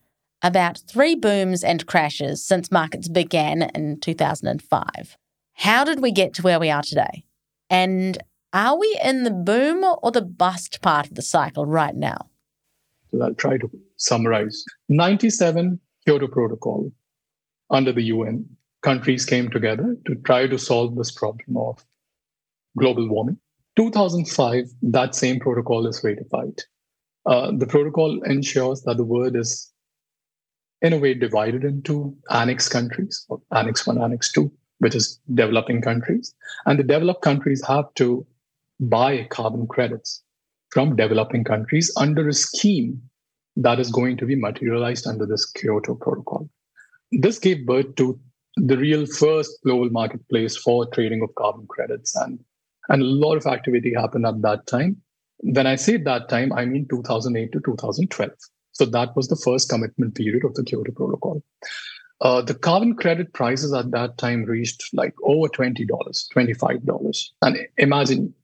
about 0.42 0.78
three 0.88 1.14
booms 1.14 1.62
and 1.62 1.86
crashes 1.86 2.44
since 2.44 2.70
markets 2.70 3.08
began 3.08 3.62
in 3.74 4.00
2005. 4.00 5.16
How 5.54 5.84
did 5.84 6.00
we 6.00 6.12
get 6.12 6.34
to 6.34 6.42
where 6.42 6.58
we 6.58 6.70
are 6.70 6.82
today? 6.82 7.24
And 7.68 8.18
are 8.52 8.78
we 8.78 8.98
in 9.02 9.24
the 9.24 9.30
boom 9.30 9.84
or 10.02 10.10
the 10.10 10.22
bust 10.22 10.80
part 10.82 11.06
of 11.06 11.14
the 11.14 11.22
cycle 11.22 11.66
right 11.66 11.94
now? 11.94 12.30
So 13.10 13.22
I'll 13.22 13.34
try 13.34 13.58
to 13.58 13.70
summarize. 13.96 14.64
97 14.88 15.78
Kyoto 16.06 16.26
Protocol 16.26 16.90
under 17.70 17.92
the 17.92 18.04
UN, 18.04 18.46
countries 18.82 19.24
came 19.24 19.50
together 19.50 19.96
to 20.06 20.14
try 20.16 20.46
to 20.46 20.58
solve 20.58 20.96
this 20.96 21.10
problem 21.10 21.56
of 21.56 21.84
global 22.76 23.08
warming. 23.08 23.38
2005, 23.80 24.66
that 24.82 25.14
same 25.14 25.40
protocol 25.40 25.86
is 25.86 26.04
ratified. 26.04 26.60
Uh, 27.24 27.50
the 27.56 27.66
protocol 27.66 28.22
ensures 28.24 28.82
that 28.82 28.98
the 28.98 29.04
world 29.04 29.34
is, 29.34 29.72
in 30.82 30.92
a 30.92 30.98
way, 30.98 31.14
divided 31.14 31.64
into 31.64 32.14
annex 32.30 32.68
countries, 32.68 33.24
or 33.30 33.40
Annex 33.54 33.86
1, 33.86 33.98
Annex 34.02 34.30
2, 34.32 34.52
which 34.80 34.94
is 34.94 35.18
developing 35.32 35.80
countries. 35.80 36.34
And 36.66 36.78
the 36.78 36.82
developed 36.82 37.22
countries 37.22 37.64
have 37.66 37.86
to 37.94 38.26
buy 38.80 39.26
carbon 39.30 39.66
credits 39.66 40.22
from 40.68 40.94
developing 40.94 41.44
countries 41.44 41.90
under 41.96 42.28
a 42.28 42.34
scheme 42.34 43.00
that 43.56 43.80
is 43.80 43.90
going 43.90 44.18
to 44.18 44.26
be 44.26 44.34
materialized 44.34 45.06
under 45.06 45.24
this 45.24 45.50
Kyoto 45.50 45.94
Protocol. 45.94 46.50
This 47.12 47.38
gave 47.38 47.64
birth 47.64 47.94
to 47.96 48.20
the 48.56 48.76
real 48.76 49.06
first 49.06 49.58
global 49.64 49.88
marketplace 49.88 50.54
for 50.54 50.84
trading 50.90 51.22
of 51.22 51.34
carbon 51.34 51.66
credits. 51.66 52.14
And 52.14 52.40
and 52.90 53.02
a 53.02 53.06
lot 53.06 53.36
of 53.36 53.46
activity 53.46 53.94
happened 53.94 54.26
at 54.26 54.42
that 54.42 54.66
time. 54.66 55.00
When 55.38 55.66
I 55.66 55.76
say 55.76 55.96
that 55.96 56.28
time, 56.28 56.52
I 56.52 56.66
mean 56.66 56.86
2008 56.90 57.52
to 57.52 57.60
2012. 57.60 58.30
So 58.72 58.84
that 58.86 59.16
was 59.16 59.28
the 59.28 59.36
first 59.36 59.68
commitment 59.70 60.14
period 60.14 60.44
of 60.44 60.54
the 60.54 60.64
Kyoto 60.64 60.92
Protocol. 60.92 61.42
Uh, 62.20 62.42
the 62.42 62.54
carbon 62.54 62.94
credit 62.94 63.32
prices 63.32 63.72
at 63.72 63.90
that 63.92 64.18
time 64.18 64.44
reached 64.44 64.90
like 64.92 65.14
over 65.22 65.48
$20, 65.48 65.86
$25. 65.86 67.30
And 67.40 67.58
imagine 67.78 68.34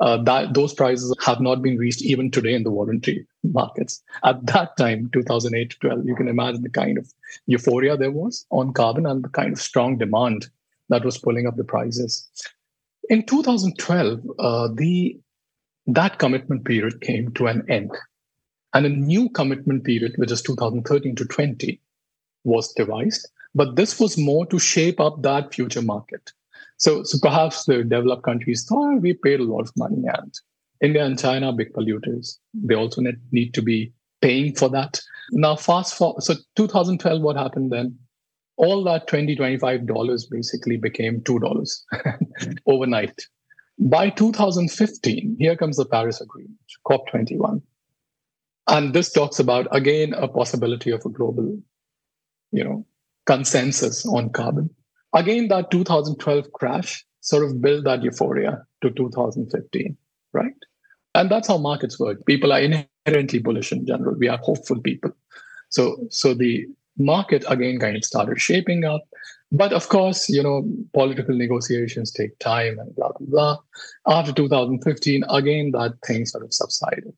uh, 0.00 0.22
that 0.24 0.52
those 0.52 0.74
prices 0.74 1.14
have 1.24 1.40
not 1.40 1.62
been 1.62 1.78
reached 1.78 2.02
even 2.02 2.30
today 2.30 2.52
in 2.52 2.64
the 2.64 2.70
voluntary 2.70 3.26
markets. 3.42 4.02
At 4.24 4.44
that 4.46 4.76
time, 4.76 5.08
2008 5.12 5.70
to 5.70 5.78
12, 5.78 6.06
you 6.06 6.16
can 6.16 6.28
imagine 6.28 6.62
the 6.62 6.68
kind 6.68 6.98
of 6.98 7.10
euphoria 7.46 7.96
there 7.96 8.10
was 8.10 8.44
on 8.50 8.72
carbon 8.74 9.06
and 9.06 9.24
the 9.24 9.30
kind 9.30 9.52
of 9.52 9.60
strong 9.60 9.96
demand 9.96 10.48
that 10.90 11.04
was 11.04 11.16
pulling 11.16 11.46
up 11.46 11.56
the 11.56 11.64
prices. 11.64 12.28
In 13.10 13.24
2012, 13.26 14.20
uh, 14.38 14.68
the 14.74 15.18
that 15.86 16.18
commitment 16.18 16.64
period 16.64 17.00
came 17.02 17.32
to 17.32 17.46
an 17.46 17.64
end, 17.68 17.90
and 18.72 18.86
a 18.86 18.88
new 18.88 19.28
commitment 19.30 19.84
period, 19.84 20.14
which 20.16 20.32
is 20.32 20.40
2013 20.42 21.14
to 21.16 21.24
20, 21.26 21.80
was 22.44 22.72
devised. 22.72 23.28
But 23.54 23.76
this 23.76 24.00
was 24.00 24.16
more 24.16 24.46
to 24.46 24.58
shape 24.58 24.98
up 25.00 25.22
that 25.22 25.54
future 25.54 25.82
market. 25.82 26.32
So, 26.78 27.04
so 27.04 27.18
perhaps 27.20 27.66
the 27.66 27.84
developed 27.84 28.24
countries 28.24 28.64
thought 28.64 28.94
oh, 28.94 28.96
we 28.96 29.12
paid 29.12 29.40
a 29.40 29.44
lot 29.44 29.60
of 29.60 29.76
money, 29.76 30.02
and 30.06 30.34
India 30.82 31.04
and 31.04 31.18
China 31.18 31.50
are 31.50 31.52
big 31.52 31.72
polluters. 31.72 32.38
They 32.52 32.74
also 32.74 33.02
need 33.30 33.54
to 33.54 33.62
be 33.62 33.92
paying 34.20 34.54
for 34.54 34.68
that. 34.70 35.00
Now, 35.30 35.56
fast 35.56 35.94
forward. 35.94 36.22
So, 36.22 36.34
2012, 36.56 37.22
what 37.22 37.36
happened 37.36 37.70
then? 37.70 37.98
All 38.56 38.84
that 38.84 39.06
20 39.08 39.36
$25 39.36 40.30
basically 40.30 40.76
became 40.76 41.20
$2 41.20 41.80
overnight. 42.66 43.26
By 43.78 44.10
2015, 44.10 45.36
here 45.38 45.56
comes 45.56 45.76
the 45.76 45.84
Paris 45.84 46.20
Agreement, 46.20 46.58
COP21. 46.86 47.60
And 48.68 48.94
this 48.94 49.12
talks 49.12 49.38
about, 49.38 49.66
again, 49.72 50.14
a 50.14 50.28
possibility 50.28 50.90
of 50.90 51.04
a 51.04 51.08
global, 51.08 51.58
you 52.52 52.64
know, 52.64 52.86
consensus 53.26 54.06
on 54.06 54.30
carbon. 54.30 54.70
Again, 55.14 55.48
that 55.48 55.70
2012 55.70 56.52
crash 56.52 57.04
sort 57.20 57.44
of 57.44 57.60
built 57.60 57.84
that 57.84 58.02
euphoria 58.02 58.64
to 58.82 58.90
2015, 58.90 59.96
right? 60.32 60.52
And 61.14 61.30
that's 61.30 61.48
how 61.48 61.58
markets 61.58 61.98
work. 61.98 62.24
People 62.26 62.52
are 62.52 62.60
inherently 62.60 63.38
bullish 63.38 63.72
in 63.72 63.86
general. 63.86 64.16
We 64.16 64.28
are 64.28 64.38
hopeful 64.38 64.80
people. 64.80 65.12
So, 65.70 66.06
so 66.10 66.34
the 66.34 66.66
market 66.98 67.44
again 67.48 67.78
kind 67.78 67.96
of 67.96 68.04
started 68.04 68.40
shaping 68.40 68.84
up. 68.84 69.02
But 69.52 69.72
of 69.72 69.88
course, 69.88 70.28
you 70.28 70.42
know, 70.42 70.68
political 70.92 71.36
negotiations 71.36 72.10
take 72.10 72.38
time 72.38 72.78
and 72.78 72.94
blah, 72.96 73.12
blah, 73.18 73.26
blah. 73.28 73.56
After 74.06 74.32
2015, 74.32 75.24
again, 75.28 75.70
that 75.72 75.94
thing 76.04 76.26
sort 76.26 76.44
of 76.44 76.52
subsided. 76.52 77.14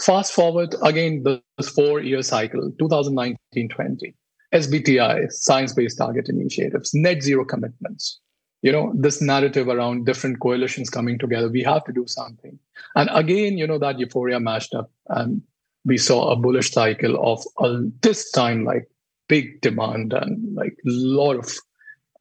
Fast 0.00 0.32
forward 0.32 0.74
again, 0.82 1.22
this 1.22 1.68
four 1.68 2.00
year 2.00 2.22
cycle, 2.22 2.70
2019 2.78 3.68
20, 3.68 4.14
SBTI, 4.54 5.32
science 5.32 5.72
based 5.72 5.98
target 5.98 6.28
initiatives, 6.28 6.94
net 6.94 7.22
zero 7.22 7.44
commitments. 7.44 8.20
You 8.62 8.72
know, 8.72 8.92
this 8.96 9.20
narrative 9.20 9.68
around 9.68 10.06
different 10.06 10.40
coalitions 10.40 10.90
coming 10.90 11.18
together, 11.18 11.48
we 11.48 11.62
have 11.62 11.84
to 11.84 11.92
do 11.92 12.06
something. 12.06 12.58
And 12.94 13.08
again, 13.12 13.58
you 13.58 13.66
know, 13.66 13.78
that 13.78 13.98
euphoria 13.98 14.40
mashed 14.40 14.74
up 14.74 14.90
and 15.08 15.42
we 15.86 15.96
saw 15.96 16.30
a 16.30 16.36
bullish 16.36 16.72
cycle 16.72 17.16
of 17.32 17.42
uh, 17.58 17.80
this 18.02 18.30
time 18.32 18.64
like 18.64 18.90
big 19.28 19.60
demand 19.60 20.12
and 20.12 20.54
like 20.54 20.76
a 20.84 20.90
lot 20.90 21.36
of 21.36 21.54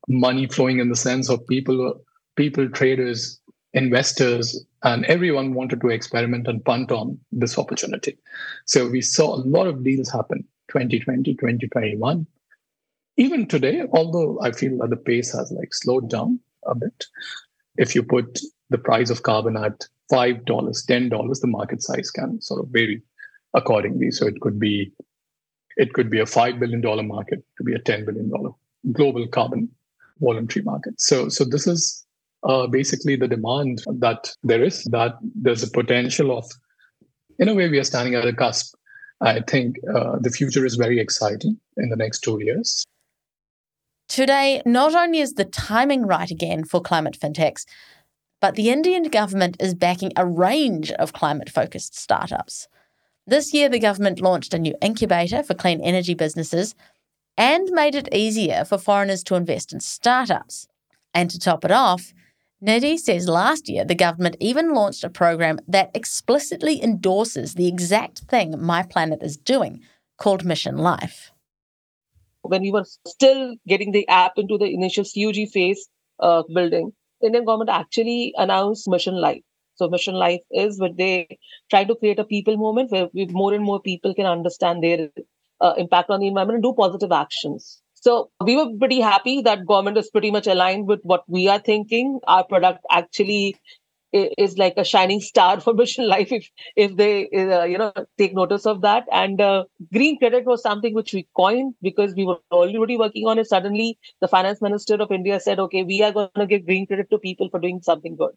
money 0.08 0.48
flowing 0.48 0.80
in 0.80 0.90
the 0.90 0.96
sense 0.96 1.30
of 1.30 1.46
people 1.48 2.00
people 2.36 2.70
traders 2.70 3.40
investors 3.74 4.66
and 4.84 5.04
everyone 5.06 5.54
wanted 5.54 5.82
to 5.82 5.90
experiment 5.90 6.48
and 6.48 6.64
punt 6.64 6.92
on 6.92 7.20
this 7.32 7.58
opportunity. 7.58 8.18
So 8.66 8.88
we 8.88 9.02
saw 9.02 9.36
a 9.36 9.44
lot 9.44 9.68
of 9.68 9.84
deals 9.84 10.10
happen 10.10 10.46
2020, 10.70 11.34
2021. 11.34 12.26
Even 13.18 13.48
today, 13.48 13.84
although 13.92 14.40
I 14.42 14.52
feel 14.52 14.78
that 14.78 14.92
the 14.92 14.96
pace 14.96 15.34
has 15.34 15.52
like 15.52 15.74
slowed 15.74 16.10
down 16.10 16.40
a 16.66 16.76
bit, 16.76 17.06
if 17.78 17.96
you 17.96 18.04
put 18.04 18.40
the 18.70 18.78
price 18.78 19.10
of 19.10 19.24
carbon 19.24 19.58
at 19.58 19.86
$5, 20.12 20.46
$10, 20.46 21.42
the 21.42 21.48
market 21.48 21.82
size 21.82 22.12
can 22.12 22.40
sort 22.42 22.64
of 22.64 22.70
vary 22.70 23.02
accordingly. 23.56 24.12
So 24.12 24.28
it 24.28 24.40
could 24.42 24.60
be 24.60 24.92
it 25.78 25.94
could 25.94 26.10
be 26.10 26.20
a 26.20 26.26
$5 26.26 26.60
billion 26.60 26.82
market, 27.08 27.40
it 27.40 27.46
could 27.58 27.66
be 27.66 27.74
a 27.74 27.80
$10 27.80 28.06
billion 28.06 28.32
global 28.94 29.28
carbon 29.28 29.70
voluntary 30.20 30.64
market. 30.64 31.00
So, 31.00 31.30
so 31.30 31.44
this 31.44 31.68
is 31.68 32.06
uh, 32.44 32.68
basically 32.68 33.16
the 33.16 33.28
demand 33.28 33.84
that 33.88 34.32
there 34.44 34.64
is, 34.64 34.84
that 34.86 35.16
there's 35.22 35.64
a 35.64 35.70
potential 35.70 36.38
of, 36.38 36.50
in 37.40 37.50
a 37.50 37.54
way, 37.54 37.68
we 37.68 37.80
are 37.80 37.84
standing 37.84 38.16
at 38.16 38.26
a 38.26 38.34
cusp. 38.34 38.76
I 39.22 39.42
think 39.42 39.78
uh, 39.94 40.18
the 40.20 40.30
future 40.30 40.66
is 40.66 40.76
very 40.76 41.00
exciting 41.00 41.60
in 41.78 41.90
the 41.90 41.96
next 41.96 42.20
two 42.20 42.42
years. 42.42 42.86
Today, 44.08 44.62
not 44.66 44.94
only 44.94 45.20
is 45.20 45.34
the 45.34 45.46
timing 45.46 46.06
right 46.06 46.30
again 46.30 46.64
for 46.64 46.80
climate 46.80 47.18
fintechs, 47.20 47.66
but 48.40 48.56
the 48.56 48.70
Indian 48.70 49.04
government 49.04 49.58
is 49.60 49.74
backing 49.74 50.12
a 50.16 50.26
range 50.26 50.92
of 50.92 51.14
climate 51.14 51.50
focused 51.50 51.98
startups. 51.98 52.68
This 53.28 53.54
year, 53.54 53.70
the 53.70 53.80
government 53.80 54.20
launched 54.20 54.54
a 54.54 54.60
new 54.60 54.76
incubator 54.82 55.42
for 55.42 55.56
clean 55.56 55.82
energy 55.82 56.14
businesses 56.14 56.76
and 57.38 57.70
made 57.72 57.96
it 57.96 58.14
easier 58.14 58.64
for 58.66 58.78
foreigners 58.78 59.24
to 59.24 59.36
invest 59.36 59.74
in 59.74 59.80
startups. 59.80 60.68
And 61.14 61.30
to 61.32 61.40
top 61.40 61.66
it 61.66 61.72
off, 61.72 62.14
Nidhi 62.64 62.98
says 62.98 63.28
last 63.28 63.68
year 63.68 63.84
the 63.84 63.96
government 63.96 64.38
even 64.40 64.74
launched 64.74 65.04
a 65.04 65.10
program 65.10 65.60
that 65.68 65.92
explicitly 65.94 66.82
endorses 66.84 67.56
the 67.56 67.68
exact 67.68 68.20
thing 68.20 68.54
MyPlan8 68.54 69.24
is 69.24 69.38
doing, 69.38 69.82
called 70.18 70.46
Mission 70.46 70.78
Life. 70.78 71.32
When 72.44 72.62
we 72.62 72.72
were 72.72 72.86
still 73.08 73.56
getting 73.68 73.92
the 73.92 74.08
app 74.08 74.34
into 74.38 74.58
the 74.58 74.72
initial 74.72 75.04
CUG 75.04 75.50
phase 75.52 75.88
uh, 76.20 76.44
building, 76.54 76.92
Indian 77.24 77.44
government 77.44 77.72
actually 77.72 78.34
announced 78.38 78.88
Mission 78.88 79.16
Life. 79.16 79.42
So 79.76 79.90
Mission 79.90 80.16
Life 80.16 80.42
is 80.52 80.80
what 80.80 80.98
they 80.98 81.38
try 81.70 81.84
to 81.84 81.96
create 81.96 82.20
a 82.20 82.24
people 82.24 82.58
movement 82.58 82.92
where 82.92 83.10
more 83.32 83.54
and 83.54 83.64
more 83.64 83.82
people 83.82 84.14
can 84.14 84.26
understand 84.26 84.84
their 84.84 85.10
uh, 85.62 85.74
impact 85.78 86.10
on 86.10 86.20
the 86.20 86.28
environment 86.28 86.58
and 86.58 86.64
do 86.64 86.74
positive 86.74 87.12
actions. 87.12 87.82
So 87.94 88.30
we 88.44 88.56
were 88.56 88.68
pretty 88.78 89.00
happy 89.02 89.42
that 89.42 89.66
government 89.66 89.98
is 89.98 90.10
pretty 90.12 90.30
much 90.32 90.48
aligned 90.48 90.88
with 90.88 91.00
what 91.04 91.24
we 91.28 91.48
are 91.48 91.60
thinking. 91.60 92.20
Our 92.28 92.44
product 92.44 92.86
actually 92.92 93.56
is 94.12 94.58
like 94.58 94.76
a 94.78 94.84
shining 94.86 95.20
star 95.20 95.60
for 95.66 95.74
Mission 95.74 96.08
Life 96.08 96.32
if 96.32 96.50
if 96.76 96.96
they 96.96 97.28
uh, 97.30 97.64
you 97.64 97.78
know 97.78 97.92
take 98.18 98.34
notice 98.34 98.66
of 98.66 98.82
that. 98.82 99.06
And 99.12 99.42
uh, 99.42 99.66
green 99.94 100.18
credit 100.18 100.46
was 100.46 100.62
something 100.62 100.94
which 100.94 101.14
we 101.14 101.28
coined 101.36 101.76
because 101.82 102.14
we 102.16 102.26
were 102.26 102.40
already 102.52 102.98
working 102.98 103.28
on 103.28 103.40
it. 103.40 103.48
Suddenly, 103.48 103.98
the 104.22 104.28
finance 104.28 104.62
minister 104.62 104.96
of 104.96 105.12
India 105.12 105.40
said, 105.40 105.60
"Okay, 105.60 105.84
we 105.84 106.02
are 106.04 106.12
going 106.12 106.30
to 106.36 106.48
give 106.48 106.66
green 106.66 106.88
credit 106.88 107.10
to 107.10 107.18
people 107.18 107.50
for 107.50 107.60
doing 107.60 107.82
something 107.82 108.16
good." 108.16 108.32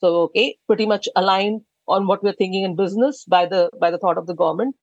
So 0.00 0.22
okay, 0.22 0.56
pretty 0.66 0.86
much 0.86 1.08
aligned 1.16 1.62
on 1.86 2.06
what 2.06 2.22
we're 2.22 2.32
thinking 2.32 2.64
in 2.64 2.76
business 2.76 3.24
by 3.24 3.46
the 3.46 3.70
by 3.80 3.90
the 3.90 3.98
thought 3.98 4.18
of 4.18 4.26
the 4.26 4.34
government. 4.34 4.76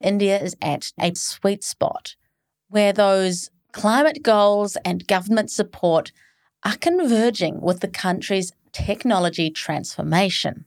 India 0.00 0.40
is 0.40 0.56
at 0.62 0.92
a 0.98 1.14
sweet 1.14 1.62
spot 1.62 2.16
where 2.68 2.92
those 2.92 3.50
climate 3.72 4.22
goals 4.22 4.76
and 4.84 5.06
government 5.06 5.50
support 5.50 6.12
are 6.64 6.76
converging 6.76 7.60
with 7.60 7.80
the 7.80 7.88
country's 7.88 8.52
technology 8.72 9.50
transformation. 9.50 10.64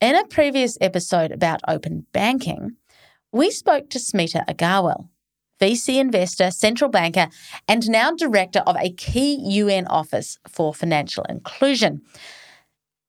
In 0.00 0.16
a 0.16 0.26
previous 0.26 0.76
episode 0.80 1.30
about 1.30 1.60
open 1.68 2.06
banking, 2.12 2.76
we 3.30 3.50
spoke 3.50 3.88
to 3.90 3.98
Smita 3.98 4.44
Aggarwal, 4.46 5.08
VC 5.62 6.00
investor, 6.00 6.50
central 6.50 6.90
banker, 6.90 7.28
and 7.68 7.88
now 7.88 8.10
director 8.10 8.64
of 8.66 8.74
a 8.80 8.92
key 8.94 9.36
UN 9.60 9.86
office 9.86 10.40
for 10.48 10.74
financial 10.74 11.22
inclusion. 11.28 12.02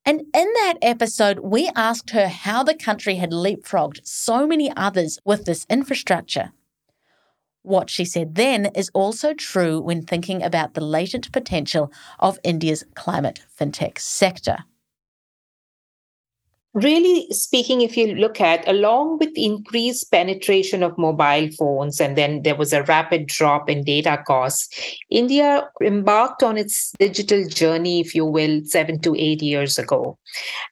And 0.06 0.20
in 0.20 0.54
that 0.54 0.76
episode, 0.84 1.40
we 1.40 1.72
asked 1.76 2.12
her 2.12 2.28
how 2.28 2.62
the 2.62 2.76
country 2.76 3.16
had 3.16 3.32
leapfrogged 3.32 4.02
so 4.04 4.46
many 4.46 4.72
others 4.78 5.18
with 5.26 5.46
this 5.46 5.66
infrastructure. 5.68 6.52
What 7.64 7.90
she 7.90 8.06
said 8.06 8.36
then 8.36 8.68
is 8.76 8.92
also 8.94 9.34
true 9.34 9.82
when 9.82 10.04
thinking 10.04 10.44
about 10.44 10.76
the 10.76 10.82
latent 10.82 11.32
potential 11.32 11.92
of 12.20 12.38
India's 12.44 12.84
climate 12.94 13.44
fintech 13.60 13.98
sector 13.98 14.58
really 16.74 17.28
speaking, 17.32 17.82
if 17.82 17.96
you 17.96 18.16
look 18.16 18.42
at 18.42 18.68
along 18.68 19.20
with 19.20 19.30
increased 19.36 20.12
penetration 20.12 20.82
of 20.82 20.98
mobile 20.98 21.50
phones, 21.58 22.02
and 22.02 22.18
then 22.18 22.42
there 22.44 22.56
was 22.56 22.74
a 22.74 22.84
rapid 22.84 23.28
drop 23.28 23.70
in 23.70 23.84
data 23.84 24.24
costs, 24.26 24.70
India 25.10 25.70
embarked 25.82 26.42
on 26.42 26.58
its 26.58 26.92
digital 26.98 27.48
journey, 27.48 28.00
if 28.00 28.16
you 28.16 28.26
will, 28.26 28.62
seven 28.66 29.00
to 29.02 29.16
eight 29.16 29.42
years 29.42 29.78
ago. 29.78 30.18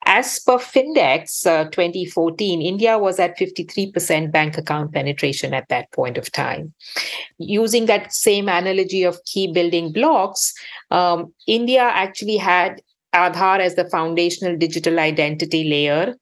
As 0.06 0.40
per 0.40 0.58
Findex 0.58 1.46
uh, 1.46 1.66
2014, 1.66 2.62
India 2.62 2.98
was 2.98 3.20
at 3.20 3.38
53% 3.38 4.32
bank 4.32 4.58
account 4.58 4.94
penetration 4.94 5.54
at 5.54 5.70
that 5.70 5.92
point 5.92 6.18
of 6.18 6.32
time. 6.32 6.74
Using 7.38 7.86
that 7.86 8.12
same 8.12 8.50
analogy 8.50 9.04
of 9.04 9.24
key 9.26 9.52
building 9.52 9.92
blocks, 9.92 10.54
um, 10.90 11.32
India 11.48 11.82
actually 11.82 12.38
had 12.38 12.82
Aadhaar 13.14 13.60
as 13.60 13.76
the 13.76 13.90
foundational 13.90 14.58
digital 14.58 15.00
identity 15.00 15.64
layer. 15.70 16.16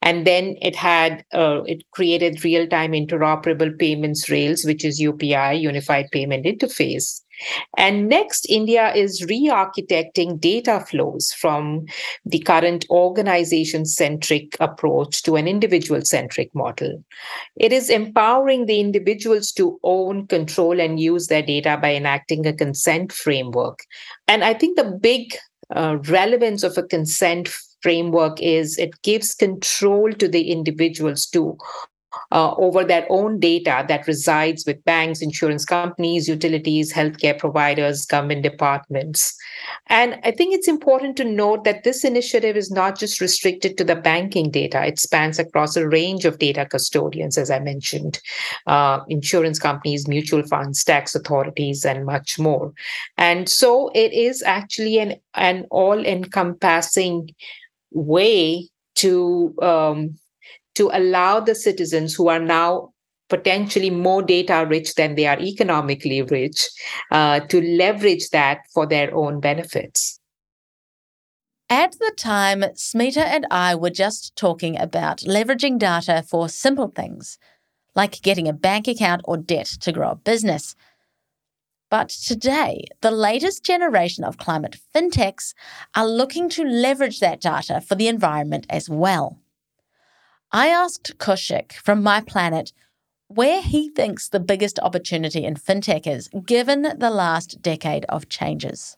And 0.00 0.26
then 0.26 0.56
it 0.62 0.74
had 0.74 1.24
uh, 1.34 1.62
it 1.66 1.82
created 1.90 2.44
real-time 2.44 2.92
interoperable 2.92 3.78
payments 3.78 4.30
rails, 4.30 4.64
which 4.64 4.84
is 4.84 5.00
UPI, 5.00 5.60
Unified 5.60 6.06
Payment 6.12 6.46
Interface. 6.46 7.20
And 7.76 8.08
next, 8.08 8.46
India 8.48 8.94
is 8.94 9.24
re 9.28 9.50
architecting 9.52 10.40
data 10.40 10.84
flows 10.88 11.32
from 11.32 11.84
the 12.24 12.38
current 12.38 12.86
organization 12.88 13.84
centric 13.84 14.56
approach 14.60 15.22
to 15.24 15.36
an 15.36 15.46
individual 15.46 16.02
centric 16.02 16.54
model. 16.54 17.04
It 17.56 17.72
is 17.72 17.90
empowering 17.90 18.66
the 18.66 18.80
individuals 18.80 19.52
to 19.52 19.78
own, 19.82 20.26
control, 20.26 20.80
and 20.80 20.98
use 20.98 21.26
their 21.26 21.42
data 21.42 21.78
by 21.80 21.94
enacting 21.94 22.46
a 22.46 22.54
consent 22.54 23.12
framework. 23.12 23.80
And 24.26 24.42
I 24.42 24.54
think 24.54 24.76
the 24.76 24.98
big 25.00 25.34
uh, 25.74 25.96
relevance 26.08 26.62
of 26.62 26.76
a 26.78 26.82
consent 26.82 27.48
framework 27.82 28.40
is 28.40 28.78
it 28.78 29.02
gives 29.02 29.34
control 29.34 30.12
to 30.12 30.28
the 30.28 30.50
individuals 30.50 31.26
to 31.26 31.56
uh, 32.32 32.54
over 32.54 32.84
their 32.84 33.06
own 33.10 33.38
data 33.38 33.84
that 33.88 34.06
resides 34.06 34.64
with 34.66 34.84
banks, 34.84 35.22
insurance 35.22 35.64
companies, 35.64 36.28
utilities, 36.28 36.92
healthcare 36.92 37.38
providers, 37.38 38.06
government 38.06 38.42
departments. 38.42 39.36
And 39.88 40.18
I 40.24 40.30
think 40.30 40.54
it's 40.54 40.68
important 40.68 41.16
to 41.16 41.24
note 41.24 41.64
that 41.64 41.84
this 41.84 42.04
initiative 42.04 42.56
is 42.56 42.70
not 42.70 42.98
just 42.98 43.20
restricted 43.20 43.76
to 43.78 43.84
the 43.84 43.96
banking 43.96 44.50
data, 44.50 44.84
it 44.84 44.98
spans 44.98 45.38
across 45.38 45.76
a 45.76 45.88
range 45.88 46.24
of 46.24 46.38
data 46.38 46.66
custodians, 46.66 47.38
as 47.38 47.50
I 47.50 47.58
mentioned, 47.60 48.20
uh, 48.66 49.00
insurance 49.08 49.58
companies, 49.58 50.08
mutual 50.08 50.42
funds, 50.44 50.84
tax 50.84 51.14
authorities, 51.14 51.84
and 51.84 52.04
much 52.04 52.38
more. 52.38 52.72
And 53.16 53.48
so 53.48 53.90
it 53.94 54.12
is 54.12 54.42
actually 54.42 54.98
an, 54.98 55.16
an 55.34 55.66
all 55.70 56.04
encompassing 56.04 57.30
way 57.92 58.68
to 58.96 59.54
um, 59.62 60.18
to 60.76 60.90
allow 60.92 61.40
the 61.40 61.54
citizens 61.54 62.14
who 62.14 62.28
are 62.28 62.40
now 62.40 62.92
potentially 63.28 63.90
more 63.90 64.22
data 64.22 64.64
rich 64.68 64.94
than 64.94 65.14
they 65.14 65.26
are 65.26 65.40
economically 65.40 66.22
rich 66.22 66.68
uh, 67.10 67.40
to 67.40 67.60
leverage 67.76 68.30
that 68.30 68.60
for 68.72 68.86
their 68.86 69.14
own 69.14 69.40
benefits. 69.40 70.20
At 71.68 71.92
the 71.98 72.12
time, 72.16 72.60
Smita 72.60 73.24
and 73.24 73.44
I 73.50 73.74
were 73.74 73.90
just 73.90 74.36
talking 74.36 74.78
about 74.78 75.18
leveraging 75.18 75.78
data 75.78 76.22
for 76.28 76.48
simple 76.48 76.92
things, 76.94 77.38
like 77.96 78.22
getting 78.22 78.46
a 78.46 78.52
bank 78.52 78.86
account 78.86 79.22
or 79.24 79.36
debt 79.36 79.66
to 79.80 79.90
grow 79.90 80.10
a 80.10 80.14
business. 80.14 80.76
But 81.90 82.10
today, 82.10 82.84
the 83.00 83.10
latest 83.10 83.64
generation 83.64 84.22
of 84.22 84.38
climate 84.38 84.76
fintechs 84.94 85.54
are 85.96 86.06
looking 86.06 86.48
to 86.50 86.64
leverage 86.64 87.18
that 87.18 87.40
data 87.40 87.80
for 87.80 87.96
the 87.96 88.06
environment 88.06 88.66
as 88.70 88.88
well. 88.88 89.40
I 90.52 90.68
asked 90.68 91.18
Koushik 91.18 91.72
from 91.72 92.02
MyPlan8 92.02 92.72
where 93.28 93.60
he 93.60 93.90
thinks 93.90 94.28
the 94.28 94.40
biggest 94.40 94.78
opportunity 94.80 95.44
in 95.44 95.54
fintech 95.54 96.06
is, 96.06 96.28
given 96.46 96.82
the 96.82 97.10
last 97.10 97.60
decade 97.60 98.04
of 98.08 98.28
changes. 98.28 98.96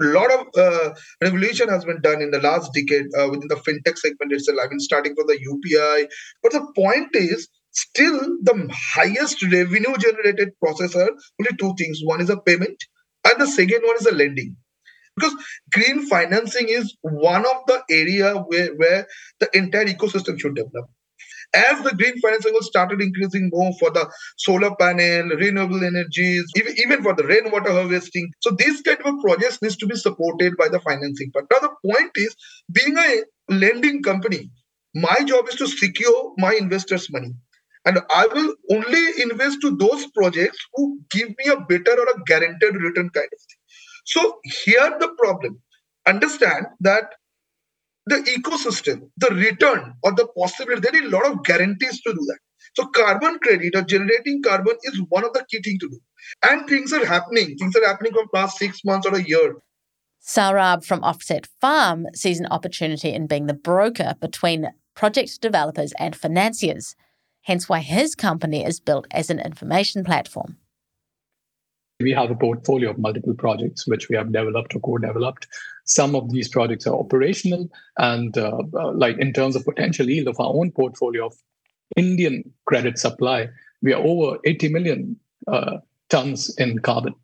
A 0.00 0.04
lot 0.04 0.32
of 0.32 0.46
uh, 0.56 0.94
revolution 1.20 1.68
has 1.68 1.84
been 1.84 2.00
done 2.00 2.22
in 2.22 2.30
the 2.30 2.40
last 2.40 2.72
decade 2.72 3.04
uh, 3.18 3.28
within 3.30 3.48
the 3.48 3.56
fintech 3.56 3.98
segment 3.98 4.32
itself. 4.32 4.58
I 4.62 4.68
mean, 4.68 4.80
starting 4.80 5.14
from 5.14 5.26
the 5.26 5.38
UPI. 5.38 6.08
But 6.42 6.52
the 6.52 6.66
point 6.74 7.10
is, 7.12 7.48
still 7.72 8.18
the 8.42 8.68
highest 8.72 9.42
revenue 9.42 9.96
generated 9.98 10.50
processor 10.62 11.08
only 11.38 11.56
two 11.58 11.74
things 11.78 12.00
one 12.02 12.20
is 12.20 12.30
a 12.30 12.36
payment 12.40 12.84
and 13.24 13.40
the 13.40 13.46
second 13.46 13.82
one 13.84 13.96
is 13.96 14.06
a 14.06 14.14
lending 14.14 14.56
because 15.20 15.36
green 15.72 16.06
financing 16.08 16.68
is 16.68 16.96
one 17.02 17.44
of 17.46 17.56
the 17.66 17.82
area 17.90 18.34
where, 18.36 18.74
where 18.76 19.06
the 19.40 19.48
entire 19.54 19.86
ecosystem 19.86 20.40
should 20.40 20.54
develop 20.54 20.88
as 21.54 21.82
the 21.82 21.94
green 21.96 22.18
financing 22.20 22.52
will 22.52 22.62
started 22.62 23.00
increasing 23.00 23.50
more 23.52 23.72
for 23.78 23.90
the 23.90 24.08
solar 24.38 24.74
panel, 24.76 25.36
renewable 25.36 25.84
energies, 25.84 26.44
even, 26.56 26.74
even 26.78 27.02
for 27.02 27.14
the 27.14 27.24
rainwater 27.24 27.72
harvesting. 27.72 28.30
So 28.40 28.50
these 28.56 28.80
kind 28.82 29.00
of 29.04 29.14
projects 29.20 29.60
needs 29.62 29.76
to 29.78 29.86
be 29.86 29.96
supported 29.96 30.56
by 30.56 30.68
the 30.68 30.80
financing. 30.80 31.30
But 31.34 31.44
now 31.50 31.58
the 31.58 31.90
point 31.90 32.12
is, 32.14 32.34
being 32.72 32.96
a 32.96 33.22
lending 33.48 34.02
company, 34.02 34.50
my 34.94 35.24
job 35.26 35.48
is 35.48 35.56
to 35.56 35.66
secure 35.66 36.32
my 36.38 36.54
investors' 36.54 37.08
money. 37.10 37.32
And 37.84 37.98
I 38.14 38.26
will 38.26 38.54
only 38.70 39.22
invest 39.22 39.60
to 39.62 39.76
those 39.76 40.06
projects 40.08 40.58
who 40.74 41.00
give 41.10 41.28
me 41.30 41.50
a 41.50 41.60
better 41.60 41.98
or 41.98 42.04
a 42.04 42.22
guaranteed 42.26 42.74
return 42.74 43.08
kind 43.10 43.28
of 43.32 43.40
thing. 43.40 43.59
So 44.04 44.38
here 44.64 44.96
the 44.98 45.14
problem. 45.18 45.60
Understand 46.06 46.66
that 46.80 47.12
the 48.06 48.16
ecosystem, 48.16 49.10
the 49.18 49.34
return 49.34 49.94
or 50.02 50.12
the 50.12 50.26
possibility, 50.36 50.80
there 50.80 51.02
are 51.02 51.06
a 51.06 51.10
lot 51.10 51.26
of 51.26 51.44
guarantees 51.44 52.00
to 52.02 52.12
do 52.12 52.24
that. 52.26 52.38
So 52.76 52.86
carbon 52.86 53.38
credit 53.40 53.74
or 53.74 53.82
generating 53.82 54.42
carbon 54.42 54.76
is 54.84 55.00
one 55.08 55.24
of 55.24 55.32
the 55.32 55.44
key 55.50 55.60
things 55.62 55.80
to 55.80 55.88
do. 55.88 56.00
And 56.42 56.68
things 56.68 56.92
are 56.92 57.04
happening. 57.04 57.56
Things 57.56 57.74
are 57.76 57.86
happening 57.86 58.12
from 58.12 58.28
past 58.34 58.58
six 58.58 58.80
months 58.84 59.06
or 59.06 59.14
a 59.14 59.22
year. 59.22 59.56
Saurabh 60.22 60.84
from 60.84 61.02
Offset 61.02 61.48
Farm 61.60 62.06
sees 62.14 62.40
an 62.40 62.46
opportunity 62.46 63.12
in 63.12 63.26
being 63.26 63.46
the 63.46 63.54
broker 63.54 64.14
between 64.20 64.70
project 64.94 65.40
developers 65.40 65.92
and 65.98 66.14
financiers, 66.14 66.94
hence 67.42 67.68
why 67.68 67.80
his 67.80 68.14
company 68.14 68.64
is 68.64 68.80
built 68.80 69.06
as 69.10 69.30
an 69.30 69.40
information 69.40 70.04
platform 70.04 70.58
we 72.00 72.12
have 72.12 72.30
a 72.30 72.34
portfolio 72.34 72.90
of 72.90 72.98
multiple 72.98 73.34
projects 73.34 73.86
which 73.86 74.08
we 74.08 74.16
have 74.16 74.32
developed 74.32 74.74
or 74.74 74.80
co-developed. 74.80 75.46
Some 75.84 76.14
of 76.14 76.30
these 76.30 76.48
projects 76.48 76.86
are 76.86 76.98
operational, 76.98 77.68
and 77.98 78.36
uh, 78.36 78.62
uh, 78.74 78.92
like 78.92 79.18
in 79.18 79.32
terms 79.32 79.54
of 79.54 79.64
potential 79.64 80.08
yield 80.08 80.28
of 80.28 80.40
our 80.40 80.52
own 80.54 80.70
portfolio 80.70 81.26
of 81.26 81.34
Indian 81.96 82.50
credit 82.66 82.98
supply, 82.98 83.48
we 83.82 83.92
are 83.92 84.02
over 84.02 84.38
80 84.44 84.68
million 84.68 85.16
uh, 85.46 85.78
tons 86.08 86.54
in 86.56 86.78
carbon. 86.78 87.14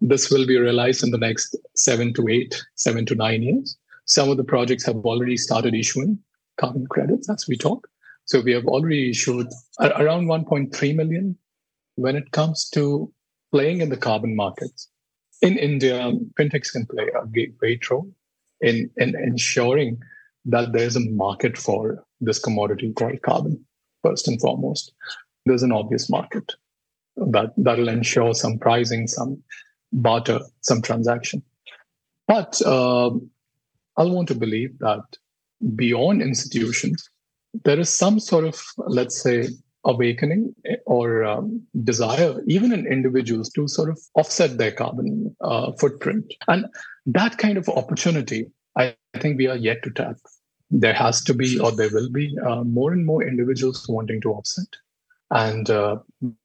This 0.00 0.30
will 0.30 0.46
be 0.46 0.58
realized 0.58 1.04
in 1.04 1.10
the 1.10 1.18
next 1.18 1.56
seven 1.74 2.12
to 2.14 2.28
eight, 2.28 2.62
seven 2.74 3.06
to 3.06 3.14
nine 3.14 3.42
years. 3.42 3.76
Some 4.04 4.30
of 4.30 4.36
the 4.36 4.44
projects 4.44 4.84
have 4.86 4.96
already 4.96 5.36
started 5.36 5.74
issuing 5.74 6.18
carbon 6.56 6.86
credits 6.86 7.30
as 7.30 7.46
we 7.48 7.56
talk. 7.56 7.88
So 8.24 8.40
we 8.40 8.52
have 8.52 8.66
already 8.66 9.10
issued 9.10 9.48
around 9.80 10.26
1.3 10.26 10.96
million 10.96 11.36
when 11.96 12.16
it 12.16 12.30
comes 12.32 12.68
to 12.70 13.12
playing 13.52 13.80
in 13.80 13.90
the 13.90 13.96
carbon 13.96 14.34
markets. 14.34 14.88
In 15.42 15.58
India, 15.58 16.12
fintechs 16.38 16.72
can 16.72 16.86
play 16.86 17.08
a 17.14 17.26
great 17.26 17.90
role 17.90 18.10
in, 18.60 18.90
in 18.96 19.14
ensuring 19.16 20.00
that 20.46 20.72
there's 20.72 20.96
a 20.96 21.10
market 21.10 21.56
for 21.58 22.04
this 22.20 22.38
commodity 22.38 22.92
called 22.92 23.20
carbon, 23.22 23.64
first 24.02 24.26
and 24.28 24.40
foremost. 24.40 24.92
There's 25.46 25.62
an 25.62 25.72
obvious 25.72 26.08
market 26.08 26.52
that, 27.16 27.52
that'll 27.56 27.88
ensure 27.88 28.34
some 28.34 28.58
pricing, 28.58 29.06
some 29.06 29.42
barter, 29.92 30.40
some 30.60 30.80
transaction. 30.80 31.42
But 32.26 32.60
uh, 32.64 33.10
I 33.96 34.04
want 34.04 34.28
to 34.28 34.34
believe 34.34 34.78
that 34.78 35.02
beyond 35.74 36.22
institutions, 36.22 37.08
there 37.64 37.78
is 37.78 37.90
some 37.90 38.18
sort 38.18 38.44
of, 38.44 38.62
let's 38.78 39.20
say, 39.20 39.48
awakening 39.84 40.54
or 40.86 41.24
um, 41.24 41.62
desire, 41.82 42.40
even 42.46 42.72
in 42.72 42.86
individuals, 42.86 43.50
to 43.50 43.68
sort 43.68 43.90
of 43.90 43.98
offset 44.14 44.58
their 44.58 44.72
carbon 44.72 45.34
uh, 45.40 45.72
footprint. 45.72 46.32
And 46.48 46.66
that 47.06 47.38
kind 47.38 47.58
of 47.58 47.68
opportunity, 47.68 48.46
I 48.76 48.94
think 49.18 49.38
we 49.38 49.48
are 49.48 49.56
yet 49.56 49.82
to 49.84 49.90
tap. 49.90 50.16
There 50.70 50.94
has 50.94 51.22
to 51.24 51.34
be, 51.34 51.58
or 51.58 51.70
there 51.72 51.90
will 51.92 52.10
be, 52.10 52.36
uh, 52.46 52.64
more 52.64 52.92
and 52.92 53.04
more 53.04 53.22
individuals 53.22 53.86
wanting 53.88 54.20
to 54.22 54.32
offset. 54.32 54.68
And 55.30 55.68
uh, 55.68 55.98